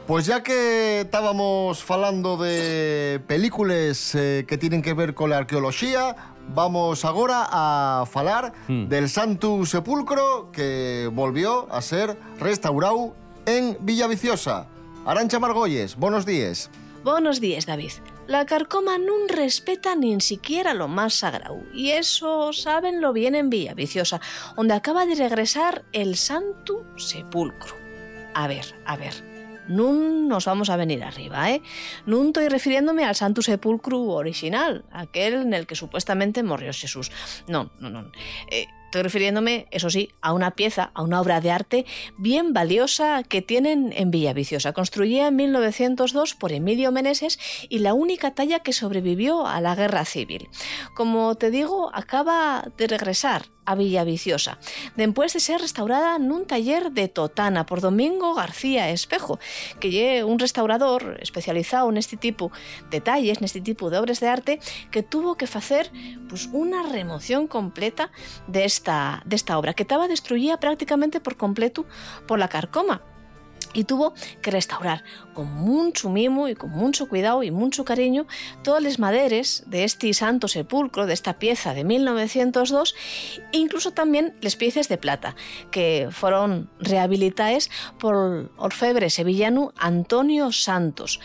Pues 0.07 0.27
ya 0.27 0.43
que 0.43 1.01
estábamos 1.01 1.83
falando 1.83 2.37
de 2.37 3.19
películas 3.25 4.13
eh, 4.13 4.45
que 4.47 4.55
tienen 4.55 4.83
que 4.83 4.93
ver 4.93 5.15
con 5.15 5.31
la 5.31 5.37
arqueología, 5.37 6.15
Vamos 6.53 7.03
agora 7.05 7.47
a 7.51 8.05
falar 8.05 8.53
Hmm. 8.67 8.87
del 8.87 9.09
Santu 9.09 9.65
Sepulcro 9.65 10.51
que 10.51 11.09
volvió 11.11 11.67
a 11.71 11.81
ser 11.81 12.17
restaurado 12.39 13.15
en 13.45 13.77
Villaviciosa. 13.81 14.67
Arancha 15.05 15.39
Margolles, 15.39 15.95
buenos 15.95 16.25
días. 16.25 16.69
Buenos 17.03 17.39
días, 17.39 17.65
David. 17.67 17.91
La 18.27 18.45
carcoma 18.47 18.97
nun 18.97 19.29
respeta 19.29 19.93
nin 19.95 20.21
siquiera 20.21 20.73
lo 20.73 20.87
más 20.87 21.13
sagrado. 21.13 21.57
Y 21.73 21.91
eso 21.91 22.51
sabenlo 22.53 23.13
bien 23.13 23.35
en 23.35 23.51
Villa 23.51 23.75
Viciosa, 23.75 24.19
donde 24.55 24.73
acaba 24.73 25.05
de 25.05 25.13
regresar 25.13 25.85
el 25.93 26.15
Santo 26.15 26.83
Sepulcro. 26.97 27.75
A 28.33 28.47
ver, 28.47 28.65
a 28.85 28.97
ver. 28.97 29.13
Nun 29.67 30.27
nos 30.27 30.45
vamos 30.45 30.69
a 30.69 30.77
venir 30.77 31.03
arriba, 31.03 31.51
¿eh? 31.51 31.61
Nun 32.05 32.27
estoy 32.27 32.49
refiriéndome 32.49 33.05
al 33.05 33.15
Santo 33.15 33.41
Sepulcro 33.41 34.01
original, 34.01 34.85
aquel 34.91 35.33
en 35.41 35.53
el 35.53 35.65
que 35.67 35.75
supuestamente 35.75 36.43
murió 36.43 36.71
Jesús. 36.73 37.11
No, 37.47 37.71
no, 37.79 37.89
no. 37.89 38.11
Eh, 38.51 38.67
estoy 38.85 39.03
refiriéndome, 39.03 39.67
eso 39.71 39.89
sí, 39.89 40.09
a 40.21 40.31
una 40.31 40.51
pieza, 40.51 40.91
a 40.93 41.01
una 41.01 41.19
obra 41.19 41.41
de 41.41 41.51
arte 41.51 41.85
bien 42.17 42.53
valiosa 42.53 43.23
que 43.23 43.41
tienen 43.41 43.91
en 43.95 44.09
Villaviciosa. 44.09 44.71
Construida 44.71 45.27
en 45.27 45.35
1902 45.35 46.35
por 46.35 46.53
Emilio 46.53 46.91
Meneses 46.93 47.37
y 47.67 47.79
la 47.79 47.93
única 47.93 48.31
talla 48.31 48.59
que 48.59 48.71
sobrevivió 48.71 49.47
a 49.47 49.59
la 49.59 49.75
guerra 49.75 50.05
civil. 50.05 50.47
Como 50.95 51.35
te 51.35 51.51
digo, 51.51 51.91
acaba 51.93 52.71
de 52.77 52.87
regresar 52.87 53.54
a 53.65 53.75
Villaviciosa, 53.75 54.57
después 54.95 55.33
de 55.33 55.39
ser 55.39 55.61
restaurada 55.61 56.15
en 56.15 56.31
un 56.31 56.45
taller 56.45 56.91
de 56.91 57.07
Totana 57.07 57.65
por 57.65 57.81
Domingo 57.81 58.33
García 58.33 58.89
Espejo, 58.89 59.39
que 59.79 60.17
es 60.17 60.23
un 60.23 60.39
restaurador 60.39 61.17
especializado 61.21 61.89
en 61.89 61.97
este 61.97 62.17
tipo 62.17 62.51
de 62.89 63.01
talles, 63.01 63.39
en 63.39 63.45
este 63.45 63.61
tipo 63.61 63.89
de 63.89 63.97
obras 63.97 64.19
de 64.19 64.27
arte, 64.27 64.59
que 64.91 65.03
tuvo 65.03 65.35
que 65.35 65.45
hacer 65.45 65.91
pues, 66.29 66.49
una 66.51 66.83
remoción 66.83 67.47
completa 67.47 68.11
de 68.47 68.65
esta 68.65 69.23
obra, 69.57 69.73
que 69.73 69.83
estaba 69.83 70.07
destruida 70.07 70.59
prácticamente 70.59 71.19
por 71.19 71.37
completo 71.37 71.85
por 72.27 72.39
la 72.39 72.47
carcoma 72.47 73.01
y 73.75 73.83
tuvo 73.83 74.13
que 74.41 74.49
restaurar 74.49 75.03
con 75.33 75.53
mucho 75.53 76.09
mimo 76.09 76.47
y 76.47 76.55
con 76.55 76.71
mucho 76.71 77.07
cuidado 77.07 77.43
y 77.43 77.51
mucho 77.51 77.85
cariño 77.85 78.25
todas 78.63 78.81
las 78.81 78.97
maderes 78.97 79.63
de 79.67 79.83
este 79.83 80.11
santo 80.13 80.47
sepulcro, 80.47 81.05
de 81.05 81.13
esta 81.13 81.37
pieza 81.37 81.73
de 81.73 81.83
1902, 81.83 82.95
e 83.51 83.57
incluso 83.57 83.91
también 83.91 84.33
las 84.41 84.55
piezas 84.55 84.87
de 84.87 84.97
plata, 84.97 85.35
que 85.71 86.07
fueron 86.11 86.69
rehabilitadas 86.79 87.69
por 87.99 88.15
el 88.15 88.49
orfebre 88.57 89.09
sevillano 89.09 89.73
Antonio 89.77 90.51
Santos. 90.51 91.19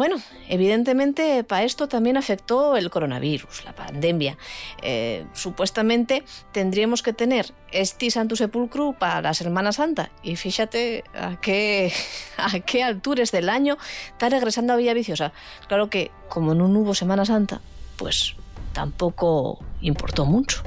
Bueno, 0.00 0.16
evidentemente 0.48 1.44
para 1.44 1.62
esto 1.62 1.86
también 1.86 2.16
afectó 2.16 2.74
el 2.78 2.88
coronavirus, 2.88 3.66
la 3.66 3.74
pandemia. 3.74 4.38
Eh, 4.80 5.26
supuestamente 5.34 6.24
tendríamos 6.52 7.02
que 7.02 7.12
tener 7.12 7.52
este 7.70 8.10
Santo 8.10 8.34
Sepulcro 8.34 8.94
para 8.94 9.20
la 9.20 9.34
Semana 9.34 9.72
Santa. 9.72 10.10
Y 10.22 10.36
fíjate 10.36 11.04
a 11.14 11.38
qué, 11.38 11.92
a 12.38 12.60
qué 12.60 12.82
alturas 12.82 13.30
del 13.30 13.50
año 13.50 13.76
está 14.12 14.30
regresando 14.30 14.72
a 14.72 14.76
Villaviciosa. 14.76 15.34
Claro 15.68 15.90
que 15.90 16.10
como 16.30 16.54
no 16.54 16.64
hubo 16.66 16.94
Semana 16.94 17.26
Santa, 17.26 17.60
pues 17.98 18.36
tampoco 18.72 19.62
importó 19.82 20.24
mucho. 20.24 20.62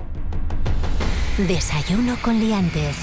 Desayuno 1.40 2.20
con 2.22 2.40
liantes. 2.40 2.98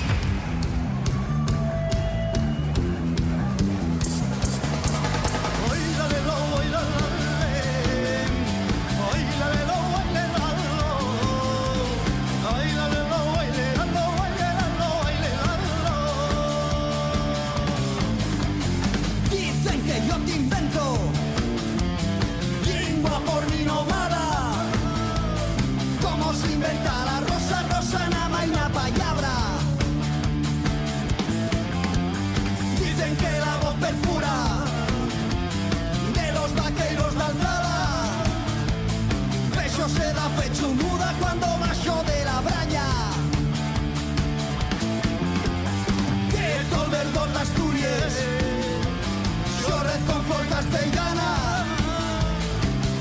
Castellana 50.61 51.65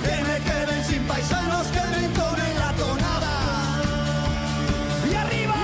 Que 0.04 0.24
me 0.24 0.38
queden 0.48 0.86
sin 0.86 1.04
paisanos 1.08 1.68
que 1.68 1.82
me 1.92 2.06
entonen 2.06 2.60
la 2.60 2.72
tonada 2.74 3.36
¡Y 5.10 5.14
arriba! 5.14 5.56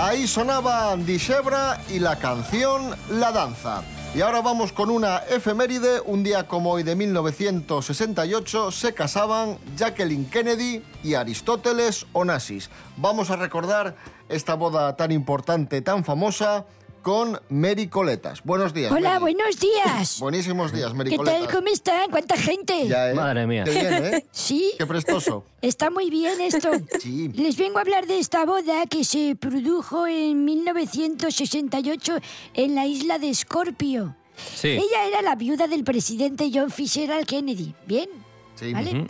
Ahí 0.00 0.28
sonaba 0.28 0.96
Dishebra 0.96 1.80
y 1.88 1.98
la 1.98 2.16
canción 2.16 2.94
La 3.10 3.32
Danza. 3.32 3.82
Y 4.14 4.22
ahora 4.22 4.40
vamos 4.40 4.72
con 4.72 4.88
una 4.88 5.18
efeméride. 5.18 6.00
Un 6.00 6.24
día 6.24 6.48
como 6.48 6.72
hoy 6.72 6.82
de 6.82 6.96
1968 6.96 8.72
se 8.72 8.94
casaban 8.94 9.58
Jacqueline 9.76 10.28
Kennedy 10.30 10.82
y 11.04 11.14
Aristóteles 11.14 12.06
Onassis. 12.14 12.70
Vamos 12.96 13.30
a 13.30 13.36
recordar 13.36 13.96
esta 14.30 14.54
boda 14.54 14.96
tan 14.96 15.12
importante, 15.12 15.82
tan 15.82 16.04
famosa, 16.04 16.64
con 17.02 17.40
Mary 17.48 17.88
Coletas. 17.88 18.42
Buenos 18.44 18.74
días. 18.74 18.92
Hola, 18.92 19.18
Mary. 19.18 19.34
buenos 19.34 19.58
días. 19.58 20.18
Buenísimos 20.20 20.72
días, 20.72 20.94
Mary 20.94 21.10
¿Qué 21.10 21.16
Coletas. 21.16 21.40
tal? 21.46 21.54
¿Cómo 21.54 21.68
están? 21.68 22.10
¿Cuánta 22.10 22.36
gente? 22.36 22.88
Ya, 22.88 23.10
¿eh? 23.10 23.14
Madre 23.14 23.46
mía. 23.46 23.64
Qué 23.64 23.70
bien, 23.70 24.04
¿eh? 24.14 24.26
Sí. 24.32 24.72
Qué 24.78 24.86
prestoso. 24.86 25.44
Está 25.62 25.90
muy 25.90 26.10
bien 26.10 26.40
esto. 26.40 26.70
Sí. 27.00 27.28
Les 27.28 27.56
vengo 27.56 27.78
a 27.78 27.82
hablar 27.82 28.06
de 28.06 28.18
esta 28.18 28.44
boda 28.44 28.86
que 28.86 29.04
se 29.04 29.36
produjo 29.36 30.06
en 30.06 30.44
1968 30.44 32.18
en 32.54 32.74
la 32.74 32.86
isla 32.86 33.18
de 33.18 33.32
Scorpio. 33.34 34.16
Sí. 34.54 34.68
Ella 34.68 35.06
era 35.06 35.22
la 35.22 35.34
viuda 35.34 35.66
del 35.66 35.84
presidente 35.84 36.50
John 36.52 36.70
Fitzgerald 36.70 37.26
Kennedy. 37.26 37.74
¿Bien? 37.86 38.08
Sí. 38.54 38.72
¿Vale? 38.72 39.06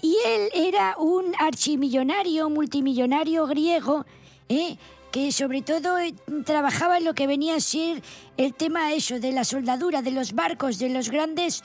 Y 0.00 0.16
él 0.26 0.48
era 0.54 0.96
un 0.98 1.34
archimillonario, 1.38 2.48
multimillonario 2.50 3.46
griego, 3.46 4.06
¿eh? 4.48 4.76
Que 5.12 5.30
sobre 5.30 5.62
todo 5.62 5.98
eh, 5.98 6.14
trabajaba 6.44 6.98
en 6.98 7.04
lo 7.04 7.14
que 7.14 7.26
venía 7.28 7.54
a 7.56 7.60
ser 7.60 8.02
el 8.36 8.54
tema 8.54 8.92
eso 8.94 9.20
de 9.20 9.30
la 9.30 9.44
soldadura 9.44 10.02
de 10.02 10.10
los 10.10 10.32
barcos, 10.32 10.78
de 10.78 10.88
los 10.88 11.10
grandes, 11.10 11.62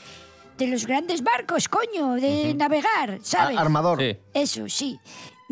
de 0.58 0.68
los 0.68 0.86
grandes 0.86 1.24
barcos, 1.24 1.68
coño, 1.70 2.14
de 2.16 2.54
navegar, 2.54 3.20
¿sabes? 3.24 3.58
A- 3.58 3.62
armador. 3.62 4.00
Sí. 4.02 4.18
Eso, 4.34 4.70
sí. 4.70 5.00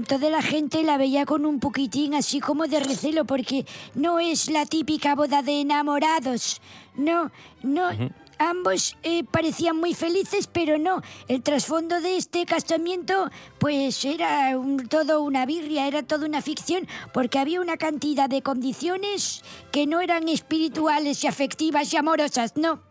Toda 0.09 0.29
la 0.29 0.41
gente 0.41 0.83
la 0.83 0.97
veía 0.97 1.25
con 1.25 1.45
un 1.45 1.61
poquitín 1.61 2.15
así 2.15 2.41
como 2.41 2.67
de 2.67 2.81
recelo 2.81 3.23
porque 3.23 3.65
no 3.93 4.19
es 4.19 4.49
la 4.51 4.65
típica 4.65 5.15
boda 5.15 5.41
de 5.41 5.61
enamorados. 5.61 6.61
No, 6.95 7.31
no. 7.63 7.89
Ambos 8.37 8.97
eh, 9.03 9.23
parecían 9.23 9.77
muy 9.77 9.93
felices, 9.93 10.47
pero 10.51 10.77
no. 10.77 11.01
El 11.27 11.41
trasfondo 11.41 12.01
de 12.01 12.17
este 12.17 12.45
casamiento, 12.45 13.29
pues 13.59 14.03
era 14.03 14.59
todo 14.89 15.21
una 15.21 15.45
birria, 15.45 15.87
era 15.87 16.03
toda 16.03 16.25
una 16.25 16.41
ficción, 16.41 16.87
porque 17.13 17.39
había 17.39 17.61
una 17.61 17.77
cantidad 17.77 18.29
de 18.29 18.41
condiciones 18.41 19.41
que 19.71 19.87
no 19.87 20.01
eran 20.01 20.27
espirituales 20.27 21.23
y 21.23 21.27
afectivas 21.27 21.93
y 21.93 21.97
amorosas, 21.97 22.57
no. 22.57 22.81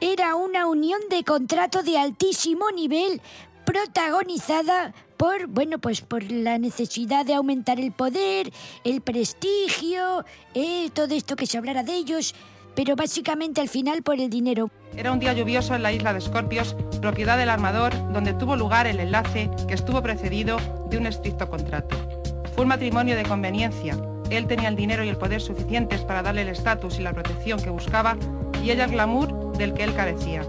Era 0.00 0.36
una 0.36 0.66
unión 0.66 1.00
de 1.10 1.24
contrato 1.24 1.82
de 1.82 1.98
altísimo 1.98 2.70
nivel 2.70 3.20
protagonizada 3.64 4.94
por, 5.18 5.48
bueno, 5.48 5.78
pues 5.78 6.00
por 6.00 6.22
la 6.30 6.56
necesidad 6.58 7.26
de 7.26 7.34
aumentar 7.34 7.78
el 7.78 7.92
poder, 7.92 8.50
el 8.84 9.02
prestigio, 9.02 10.24
eh, 10.54 10.88
todo 10.94 11.14
esto 11.14 11.36
que 11.36 11.46
se 11.46 11.58
hablara 11.58 11.82
de 11.82 11.94
ellos, 11.94 12.34
pero 12.76 12.94
básicamente 12.94 13.60
al 13.60 13.68
final 13.68 14.02
por 14.02 14.20
el 14.20 14.30
dinero. 14.30 14.70
Era 14.96 15.12
un 15.12 15.18
día 15.18 15.32
lluvioso 15.32 15.74
en 15.74 15.82
la 15.82 15.92
isla 15.92 16.12
de 16.12 16.20
Escorpios, 16.20 16.76
propiedad 17.02 17.36
del 17.36 17.50
armador, 17.50 17.92
donde 18.12 18.32
tuvo 18.32 18.56
lugar 18.56 18.86
el 18.86 19.00
enlace 19.00 19.50
que 19.66 19.74
estuvo 19.74 20.00
precedido 20.00 20.56
de 20.88 20.96
un 20.96 21.06
estricto 21.06 21.50
contrato. 21.50 21.96
Fue 22.54 22.62
un 22.62 22.68
matrimonio 22.68 23.16
de 23.16 23.24
conveniencia. 23.24 23.98
Él 24.30 24.46
tenía 24.46 24.68
el 24.68 24.76
dinero 24.76 25.02
y 25.02 25.08
el 25.08 25.16
poder 25.16 25.40
suficientes 25.40 26.02
para 26.02 26.22
darle 26.22 26.42
el 26.42 26.48
estatus 26.48 27.00
y 27.00 27.02
la 27.02 27.12
protección 27.12 27.60
que 27.60 27.70
buscaba 27.70 28.16
y 28.62 28.70
ella 28.70 28.84
el 28.84 28.92
glamour 28.92 29.56
del 29.58 29.74
que 29.74 29.82
él 29.82 29.94
carecía. 29.94 30.42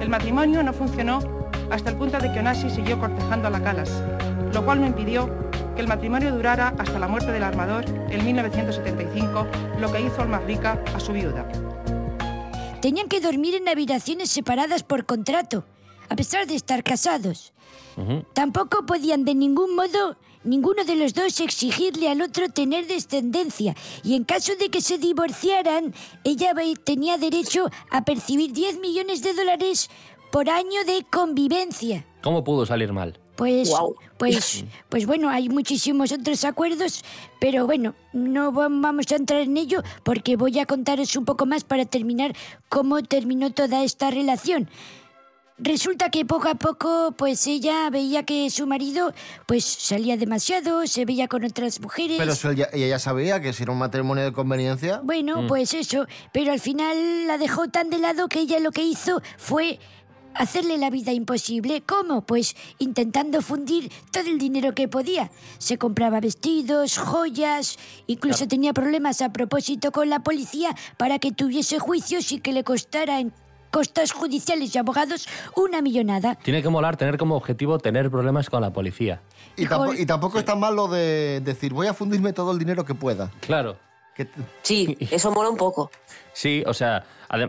El 0.00 0.08
matrimonio 0.08 0.62
no 0.62 0.72
funcionó 0.72 1.45
hasta 1.70 1.90
el 1.90 1.96
punto 1.96 2.18
de 2.18 2.32
que 2.32 2.40
Onassis 2.40 2.72
siguió 2.72 2.98
cortejando 2.98 3.48
a 3.48 3.50
la 3.50 3.62
Calas, 3.62 3.90
lo 4.52 4.64
cual 4.64 4.80
no 4.80 4.86
impidió 4.86 5.28
que 5.74 5.82
el 5.82 5.88
matrimonio 5.88 6.34
durara 6.34 6.74
hasta 6.78 6.98
la 6.98 7.08
muerte 7.08 7.32
del 7.32 7.42
armador 7.42 7.84
en 8.10 8.24
1975, 8.24 9.46
lo 9.78 9.92
que 9.92 10.00
hizo 10.00 10.22
al 10.22 10.28
más 10.28 10.42
rica 10.44 10.82
a 10.94 11.00
su 11.00 11.12
viuda. 11.12 11.46
tenían 12.80 13.08
que 13.08 13.20
dormir 13.20 13.54
en 13.54 13.68
habitaciones 13.68 14.30
separadas 14.30 14.82
por 14.82 15.06
contrato, 15.06 15.64
a 16.08 16.16
pesar 16.16 16.46
de 16.46 16.54
estar 16.54 16.82
casados. 16.84 17.52
Tampoco 18.34 18.84
podían 18.86 19.24
de 19.24 19.34
ningún 19.34 19.74
modo 19.74 20.16
ninguno 20.46 20.84
de 20.84 20.94
los 20.96 21.12
dos 21.12 21.40
exigirle 21.40 22.08
al 22.08 22.22
otro 22.22 22.48
tener 22.48 22.86
descendencia 22.86 23.74
y 24.04 24.14
en 24.14 24.24
caso 24.24 24.54
de 24.56 24.68
que 24.68 24.80
se 24.80 24.96
divorciaran, 24.96 25.94
ella 26.24 26.52
tenía 26.84 27.18
derecho 27.18 27.68
a 27.90 28.04
percibir 28.04 28.52
10 28.52 28.78
millones 28.78 29.22
de 29.22 29.34
dólares 29.34 29.90
por 30.36 30.50
año 30.50 30.84
de 30.84 31.02
convivencia. 31.10 32.04
¿Cómo 32.22 32.44
pudo 32.44 32.66
salir 32.66 32.92
mal? 32.92 33.18
Pues, 33.36 33.72
pues, 34.18 34.66
pues 34.90 35.06
bueno, 35.06 35.30
hay 35.30 35.48
muchísimos 35.48 36.12
otros 36.12 36.44
acuerdos, 36.44 37.02
pero 37.40 37.64
bueno, 37.64 37.94
no 38.12 38.52
va- 38.52 38.68
vamos 38.70 39.06
a 39.12 39.16
entrar 39.16 39.40
en 39.40 39.56
ello 39.56 39.82
porque 40.02 40.36
voy 40.36 40.58
a 40.58 40.66
contaros 40.66 41.16
un 41.16 41.24
poco 41.24 41.46
más 41.46 41.64
para 41.64 41.86
terminar 41.86 42.34
cómo 42.68 43.02
terminó 43.02 43.50
toda 43.54 43.82
esta 43.82 44.10
relación. 44.10 44.68
Resulta 45.56 46.10
que 46.10 46.26
poco 46.26 46.48
a 46.48 46.54
poco, 46.56 47.14
pues 47.16 47.46
ella 47.46 47.88
veía 47.88 48.24
que 48.24 48.50
su 48.50 48.66
marido, 48.66 49.14
pues 49.46 49.64
salía 49.64 50.18
demasiado, 50.18 50.86
se 50.86 51.06
veía 51.06 51.28
con 51.28 51.44
otras 51.44 51.80
mujeres. 51.80 52.18
Pero 52.18 52.34
si 52.34 52.46
ella, 52.48 52.68
ella 52.74 52.88
ya 52.88 52.98
sabía 52.98 53.40
que 53.40 53.54
si 53.54 53.62
era 53.62 53.72
un 53.72 53.78
matrimonio 53.78 54.22
de 54.24 54.34
conveniencia. 54.34 55.00
Bueno, 55.02 55.40
Mm. 55.40 55.46
pues 55.46 55.72
eso, 55.72 56.04
pero 56.30 56.52
al 56.52 56.60
final 56.60 57.26
la 57.26 57.38
dejó 57.38 57.68
tan 57.68 57.88
de 57.88 58.00
lado 58.00 58.28
que 58.28 58.40
ella 58.40 58.60
lo 58.60 58.70
que 58.70 58.82
hizo 58.82 59.22
fue 59.38 59.78
hacerle 60.38 60.78
la 60.78 60.90
vida 60.90 61.12
imposible. 61.12 61.82
¿Cómo? 61.82 62.22
Pues 62.22 62.56
intentando 62.78 63.42
fundir 63.42 63.90
todo 64.10 64.28
el 64.28 64.38
dinero 64.38 64.74
que 64.74 64.88
podía. 64.88 65.30
Se 65.58 65.78
compraba 65.78 66.20
vestidos, 66.20 66.98
joyas, 66.98 67.78
incluso 68.06 68.46
tenía 68.48 68.72
problemas 68.72 69.20
a 69.22 69.32
propósito 69.32 69.92
con 69.92 70.08
la 70.10 70.20
policía 70.20 70.74
para 70.96 71.18
que 71.18 71.32
tuviese 71.32 71.78
juicios 71.78 72.32
y 72.32 72.40
que 72.40 72.52
le 72.52 72.64
costara 72.64 73.20
en 73.20 73.32
costas 73.70 74.12
judiciales 74.12 74.74
y 74.74 74.78
abogados 74.78 75.26
una 75.54 75.82
millonada. 75.82 76.36
Tiene 76.36 76.62
que 76.62 76.68
molar 76.68 76.96
tener 76.96 77.18
como 77.18 77.36
objetivo 77.36 77.78
tener 77.78 78.10
problemas 78.10 78.48
con 78.48 78.62
la 78.62 78.72
policía. 78.72 79.20
Y, 79.56 79.66
tampo- 79.66 79.98
y 79.98 80.06
tampoco 80.06 80.38
es 80.38 80.44
tan 80.44 80.60
malo 80.60 80.88
de 80.88 81.40
decir, 81.44 81.74
voy 81.74 81.86
a 81.86 81.92
fundirme 81.94 82.32
todo 82.32 82.52
el 82.52 82.58
dinero 82.58 82.84
que 82.84 82.94
pueda. 82.94 83.30
Claro. 83.40 83.76
Sí, 84.62 84.96
eso 85.10 85.30
mola 85.32 85.50
un 85.50 85.56
poco. 85.56 85.90
Sí, 86.32 86.62
o 86.66 86.74
sea, 86.74 87.02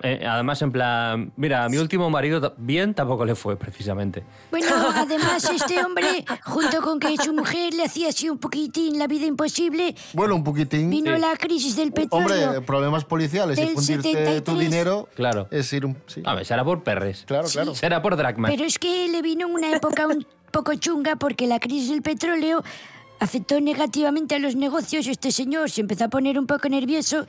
eh, 0.04 0.26
además 0.26 0.62
en 0.62 0.72
plan, 0.72 1.34
mira, 1.36 1.66
a 1.66 1.70
mi 1.70 1.76
último 1.78 2.10
marido 2.10 2.54
bien 2.58 2.94
tampoco 2.94 3.26
le 3.26 3.36
fue 3.36 3.58
precisamente. 3.58 4.24
Bueno, 4.50 4.68
además 4.96 5.44
este 5.50 5.84
hombre, 5.84 6.24
junto 6.46 6.82
con 6.82 6.98
que 6.98 7.18
su 7.18 7.34
mujer 7.34 7.74
le 7.74 7.84
hacía 7.84 8.10
así 8.10 8.30
un 8.30 8.38
poquitín 8.38 8.98
la 8.98 9.08
vida 9.08 9.26
imposible, 9.26 9.94
Bueno, 10.14 10.36
un 10.36 10.44
poquitín. 10.46 10.90
vino 10.90 11.14
Sí. 11.16 11.22
la 11.22 11.36
crisis 11.36 11.76
del 11.76 11.92
petróleo. 11.92 12.46
Hombre, 12.48 12.62
problemas 12.62 13.04
policiales 13.04 13.60
y 13.60 13.68
fundirte 13.68 14.10
73. 14.14 14.44
tu 14.46 14.58
dinero 14.58 15.10
Claro. 15.16 15.48
es 15.52 15.72
ir 15.74 15.86
un... 15.86 15.98
Sí. 16.08 16.22
A 16.26 16.36
ver, 16.36 16.46
será 16.46 16.64
por 16.64 16.84
perres. 16.84 17.26
Claro, 17.28 17.48
claro. 17.50 17.76
Será 17.76 18.02
por 18.02 18.16
Dragman. 18.16 18.50
Pero 18.50 18.64
es 18.64 18.80
que 18.80 19.10
le 19.10 19.22
vino 19.22 19.48
en 19.48 19.54
una 19.54 19.70
época 19.76 20.08
un 20.08 20.26
poco 20.52 20.74
chunga 20.76 21.18
porque 21.18 21.46
la 21.46 21.60
crisis 21.60 21.90
del 21.90 22.02
petróleo 22.02 22.64
afectó 23.20 23.60
negativamente 23.62 24.36
a 24.36 24.40
los 24.40 24.56
negocios. 24.56 25.08
Este 25.08 25.32
señor 25.32 25.70
se 25.72 25.82
empezó 25.82 26.06
a 26.06 26.08
poner 26.10 26.38
un 26.40 26.48
poco 26.48 26.70
nervioso 26.70 27.26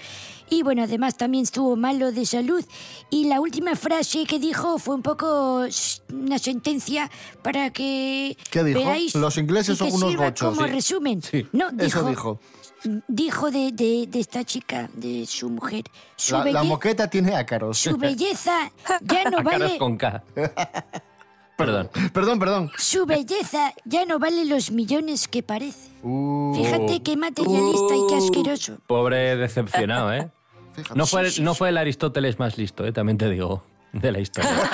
y 0.51 0.63
bueno, 0.63 0.83
además 0.83 1.17
también 1.17 1.45
estuvo 1.45 1.77
malo 1.77 2.13
de 2.13 2.27
salud. 2.27 2.65
Y 3.11 3.27
la 3.27 3.41
última 3.41 3.75
frase 3.77 4.25
que 4.27 4.39
dijo 4.39 4.79
fue 4.79 4.95
un 4.95 5.03
poco 5.03 5.65
una 6.13 6.39
sentencia 6.39 7.11
para 7.43 7.71
que 7.71 8.37
¿Qué 8.51 8.65
dijo? 8.65 8.81
veáis 8.81 9.15
Los 9.15 9.39
ingleses 9.39 9.79
son 9.79 9.93
unos 9.93 10.17
gochos. 10.17 10.55
como 10.55 10.67
Sí. 10.67 10.73
resumen. 10.73 11.23
Sí, 11.23 11.47
No, 11.53 11.69
eso 11.79 12.03
dijo, 12.05 12.39
dijo. 12.85 13.01
dijo 13.09 13.51
de, 13.51 13.73
de- 13.73 14.07
de 14.09 14.21
esta 14.21 14.45
chica, 14.45 14.89
de 14.95 15.27
su 15.27 15.49
mujer. 15.51 15.85
Su, 16.17 16.35
La, 16.35 16.45
la 16.45 16.63
moqueta 16.65 17.09
tiene 17.09 17.35
ácaros. 17.35 17.79
su 17.79 17.97
belleza 17.97 18.71
ya 19.03 19.25
no 19.31 19.39
Ácaros 19.41 19.45
vale... 19.45 19.79
con 19.79 19.97
K. 19.97 20.23
Perdón. 21.59 21.91
Perdón, 22.13 22.39
perdón. 22.39 22.71
Su 22.79 23.05
belleza 23.05 23.75
ya 23.85 24.05
no 24.05 24.21
vale 24.21 24.45
los 24.45 24.71
millones 24.71 25.27
que 25.27 25.43
parece. 25.43 25.91
Uh. 26.05 26.55
Fíjate 26.55 27.03
qué 27.03 27.17
materialista 27.17 27.97
y 27.97 28.07
qué 28.09 28.15
asqueroso. 28.15 28.79
Pobre 28.87 29.35
decepcionado, 29.37 30.13
¿eh? 30.13 30.31
No 30.95 31.05
fue, 31.09 31.29
no 31.41 31.57
fue 31.57 31.71
el 31.71 31.79
Aristóteles 31.79 32.39
más 32.39 32.57
listo, 32.59 32.87
¿eh? 32.87 32.93
también 32.93 33.19
te 33.19 33.29
digo, 33.29 33.65
de 33.93 34.13
la 34.13 34.21
historia. 34.21 34.53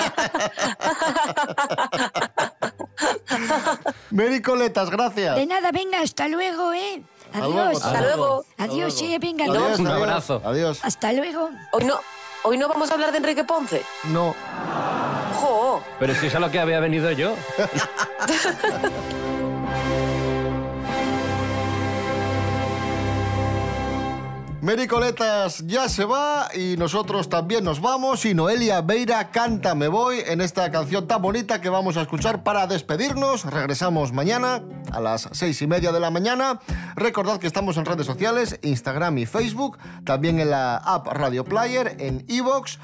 Mary 4.11 4.43
Coletas, 4.43 4.91
gracias. 4.91 5.37
De 5.37 5.47
nada, 5.47 5.71
venga, 5.71 6.01
hasta 6.01 6.27
luego, 6.27 6.71
¿eh? 6.73 7.01
Adiós. 7.33 7.83
hasta 7.83 8.01
luego. 8.01 8.45
Adiós, 8.59 8.93
Hasta 8.93 9.05
luego. 9.05 9.15
eh, 9.15 9.19
venga, 9.19 9.45
Adiós, 9.45 9.63
adiós. 9.63 9.79
Un 9.79 9.87
abrazo. 9.87 10.39
Adiós. 10.45 10.79
Hasta 10.83 11.13
luego. 11.13 11.49
Hoy 11.71 11.85
no, 11.85 11.99
hoy 12.43 12.59
no 12.59 12.67
vamos 12.67 12.91
a 12.91 12.93
hablar 12.93 13.11
de 13.11 13.17
Enrique 13.17 13.43
Ponce. 13.43 13.81
No. 14.03 14.35
Pero 15.99 16.13
si 16.15 16.27
es 16.27 16.35
a 16.35 16.39
lo 16.39 16.51
que 16.51 16.59
había 16.59 16.79
venido 16.79 17.11
yo. 17.11 17.35
Mary 24.65 24.87
Coletas 24.87 25.63
ya 25.67 25.87
se 25.87 26.05
va 26.05 26.47
y 26.55 26.75
nosotros 26.75 27.29
también 27.29 27.63
nos 27.63 27.81
vamos 27.81 28.25
y 28.25 28.33
Noelia 28.33 28.81
Beira 28.81 29.29
canta 29.29 29.75
Me 29.75 29.87
Voy 29.87 30.23
en 30.25 30.41
esta 30.41 30.71
canción 30.71 31.07
tan 31.07 31.21
bonita 31.21 31.61
que 31.61 31.69
vamos 31.69 31.97
a 31.97 32.01
escuchar 32.01 32.41
para 32.41 32.65
despedirnos. 32.65 33.45
Regresamos 33.45 34.11
mañana 34.11 34.63
a 34.91 34.99
las 34.99 35.29
seis 35.33 35.61
y 35.61 35.67
media 35.67 35.91
de 35.91 35.99
la 35.99 36.09
mañana. 36.09 36.59
Recordad 36.95 37.37
que 37.37 37.45
estamos 37.45 37.77
en 37.77 37.85
redes 37.85 38.07
sociales, 38.07 38.59
Instagram 38.63 39.19
y 39.19 39.27
Facebook, 39.27 39.77
también 40.03 40.39
en 40.39 40.49
la 40.49 40.77
app 40.77 41.09
Radio 41.09 41.45
Player, 41.45 41.95
en 41.99 42.25
iVoox 42.27 42.79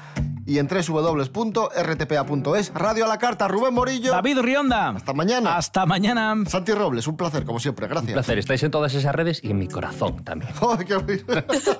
y 0.46 0.58
en 0.58 0.68
www.rtpa.es. 0.68 2.72
Radio 2.74 3.04
a 3.04 3.08
la 3.08 3.18
carta, 3.18 3.48
Rubén 3.48 3.74
Morillo. 3.74 4.12
David 4.12 4.38
Rionda. 4.40 4.90
Hasta 4.90 5.12
mañana. 5.12 5.56
Hasta 5.56 5.86
mañana. 5.86 6.34
Santi 6.46 6.72
Robles, 6.72 7.06
un 7.06 7.16
placer 7.16 7.44
como 7.44 7.60
siempre, 7.60 7.86
gracias. 7.86 8.08
Un 8.08 8.14
placer, 8.14 8.38
estáis 8.38 8.62
en 8.62 8.70
todas 8.70 8.94
esas 8.94 9.14
redes 9.14 9.40
y 9.42 9.50
en 9.50 9.58
mi 9.58 9.68
corazón 9.68 10.24
también. 10.24 10.52
Qué, 10.86 10.94
bonito. 10.94 11.34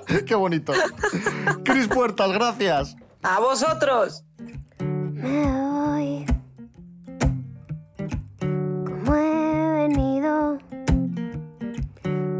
Qué 0.26 0.34
bonito. 0.34 0.72
Cris 1.64 1.88
Puertas, 1.88 2.30
gracias. 2.32 2.96
¡A 3.22 3.40
vosotros! 3.40 4.24
Me 4.78 5.46
voy 5.46 6.26
como 8.40 9.14
he 9.14 9.88
venido, 9.88 10.58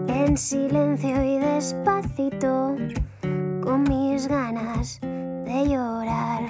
en 0.09 0.37
silencio 0.37 1.23
y 1.23 1.39
despacito, 1.39 2.75
con 3.63 3.85
mis 3.85 4.27
ganas 4.27 5.01
de 5.53 5.69
llorar, 5.69 6.43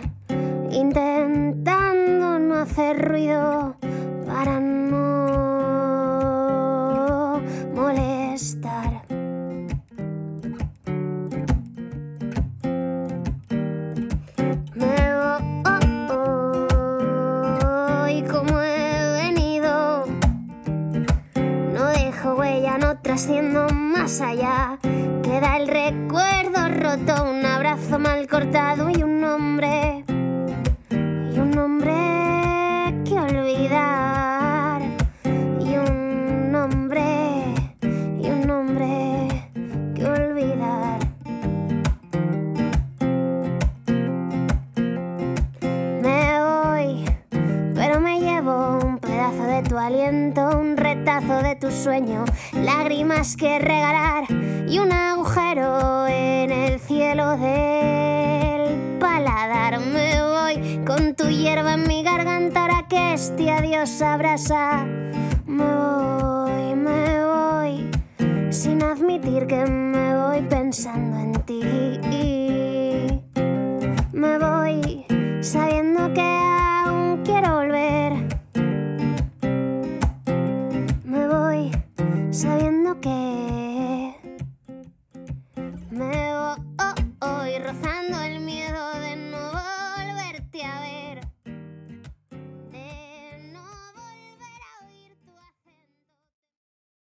intentando 0.71 2.39
no 2.39 2.55
hacer 2.61 3.09
ruido 3.09 3.75
para 4.27 4.61
no 4.61 5.01
molestar. 7.75 9.03
Me 14.77 15.15
voy 17.99 18.23
como 18.31 18.61
he 18.63 19.23
venido. 19.23 20.05
No 21.75 21.85
dejo 21.89 22.35
huella, 22.37 22.79
no 22.79 22.97
trasciendo 23.01 23.67
más 23.69 24.21
allá. 24.21 24.79
Queda 25.23 25.57
el 25.57 25.67
recuerdo 25.67 26.69
roto, 26.69 27.25
un 27.31 27.45
abrazo 27.47 27.99
mal 27.99 28.27
cortado 28.29 28.91
sueño, 51.71 52.25
lágrimas 52.53 53.37
que 53.37 53.59
regalar 53.59 54.25
y 54.69 54.79
un 54.79 54.93
agujero 54.93 56.07
en 56.07 56.51
el 56.51 56.81
cielo 56.81 57.37
del 57.37 58.99
paladar. 58.99 59.81
Me 59.81 60.23
voy 60.23 60.81
con 60.85 61.15
tu 61.15 61.29
hierba 61.29 61.75
en 61.75 61.87
mi 61.87 62.03
garganta 62.03 62.63
ahora 62.63 62.87
que 62.89 63.15
este 63.15 63.51
adiós 63.51 64.03
abrasa. 64.03 64.85
Me 65.47 65.65
voy, 65.65 66.75
me 66.75 67.25
voy, 67.25 67.91
sin 68.51 68.83
admitir 68.83 69.47
que 69.47 69.65
me. 69.65 69.82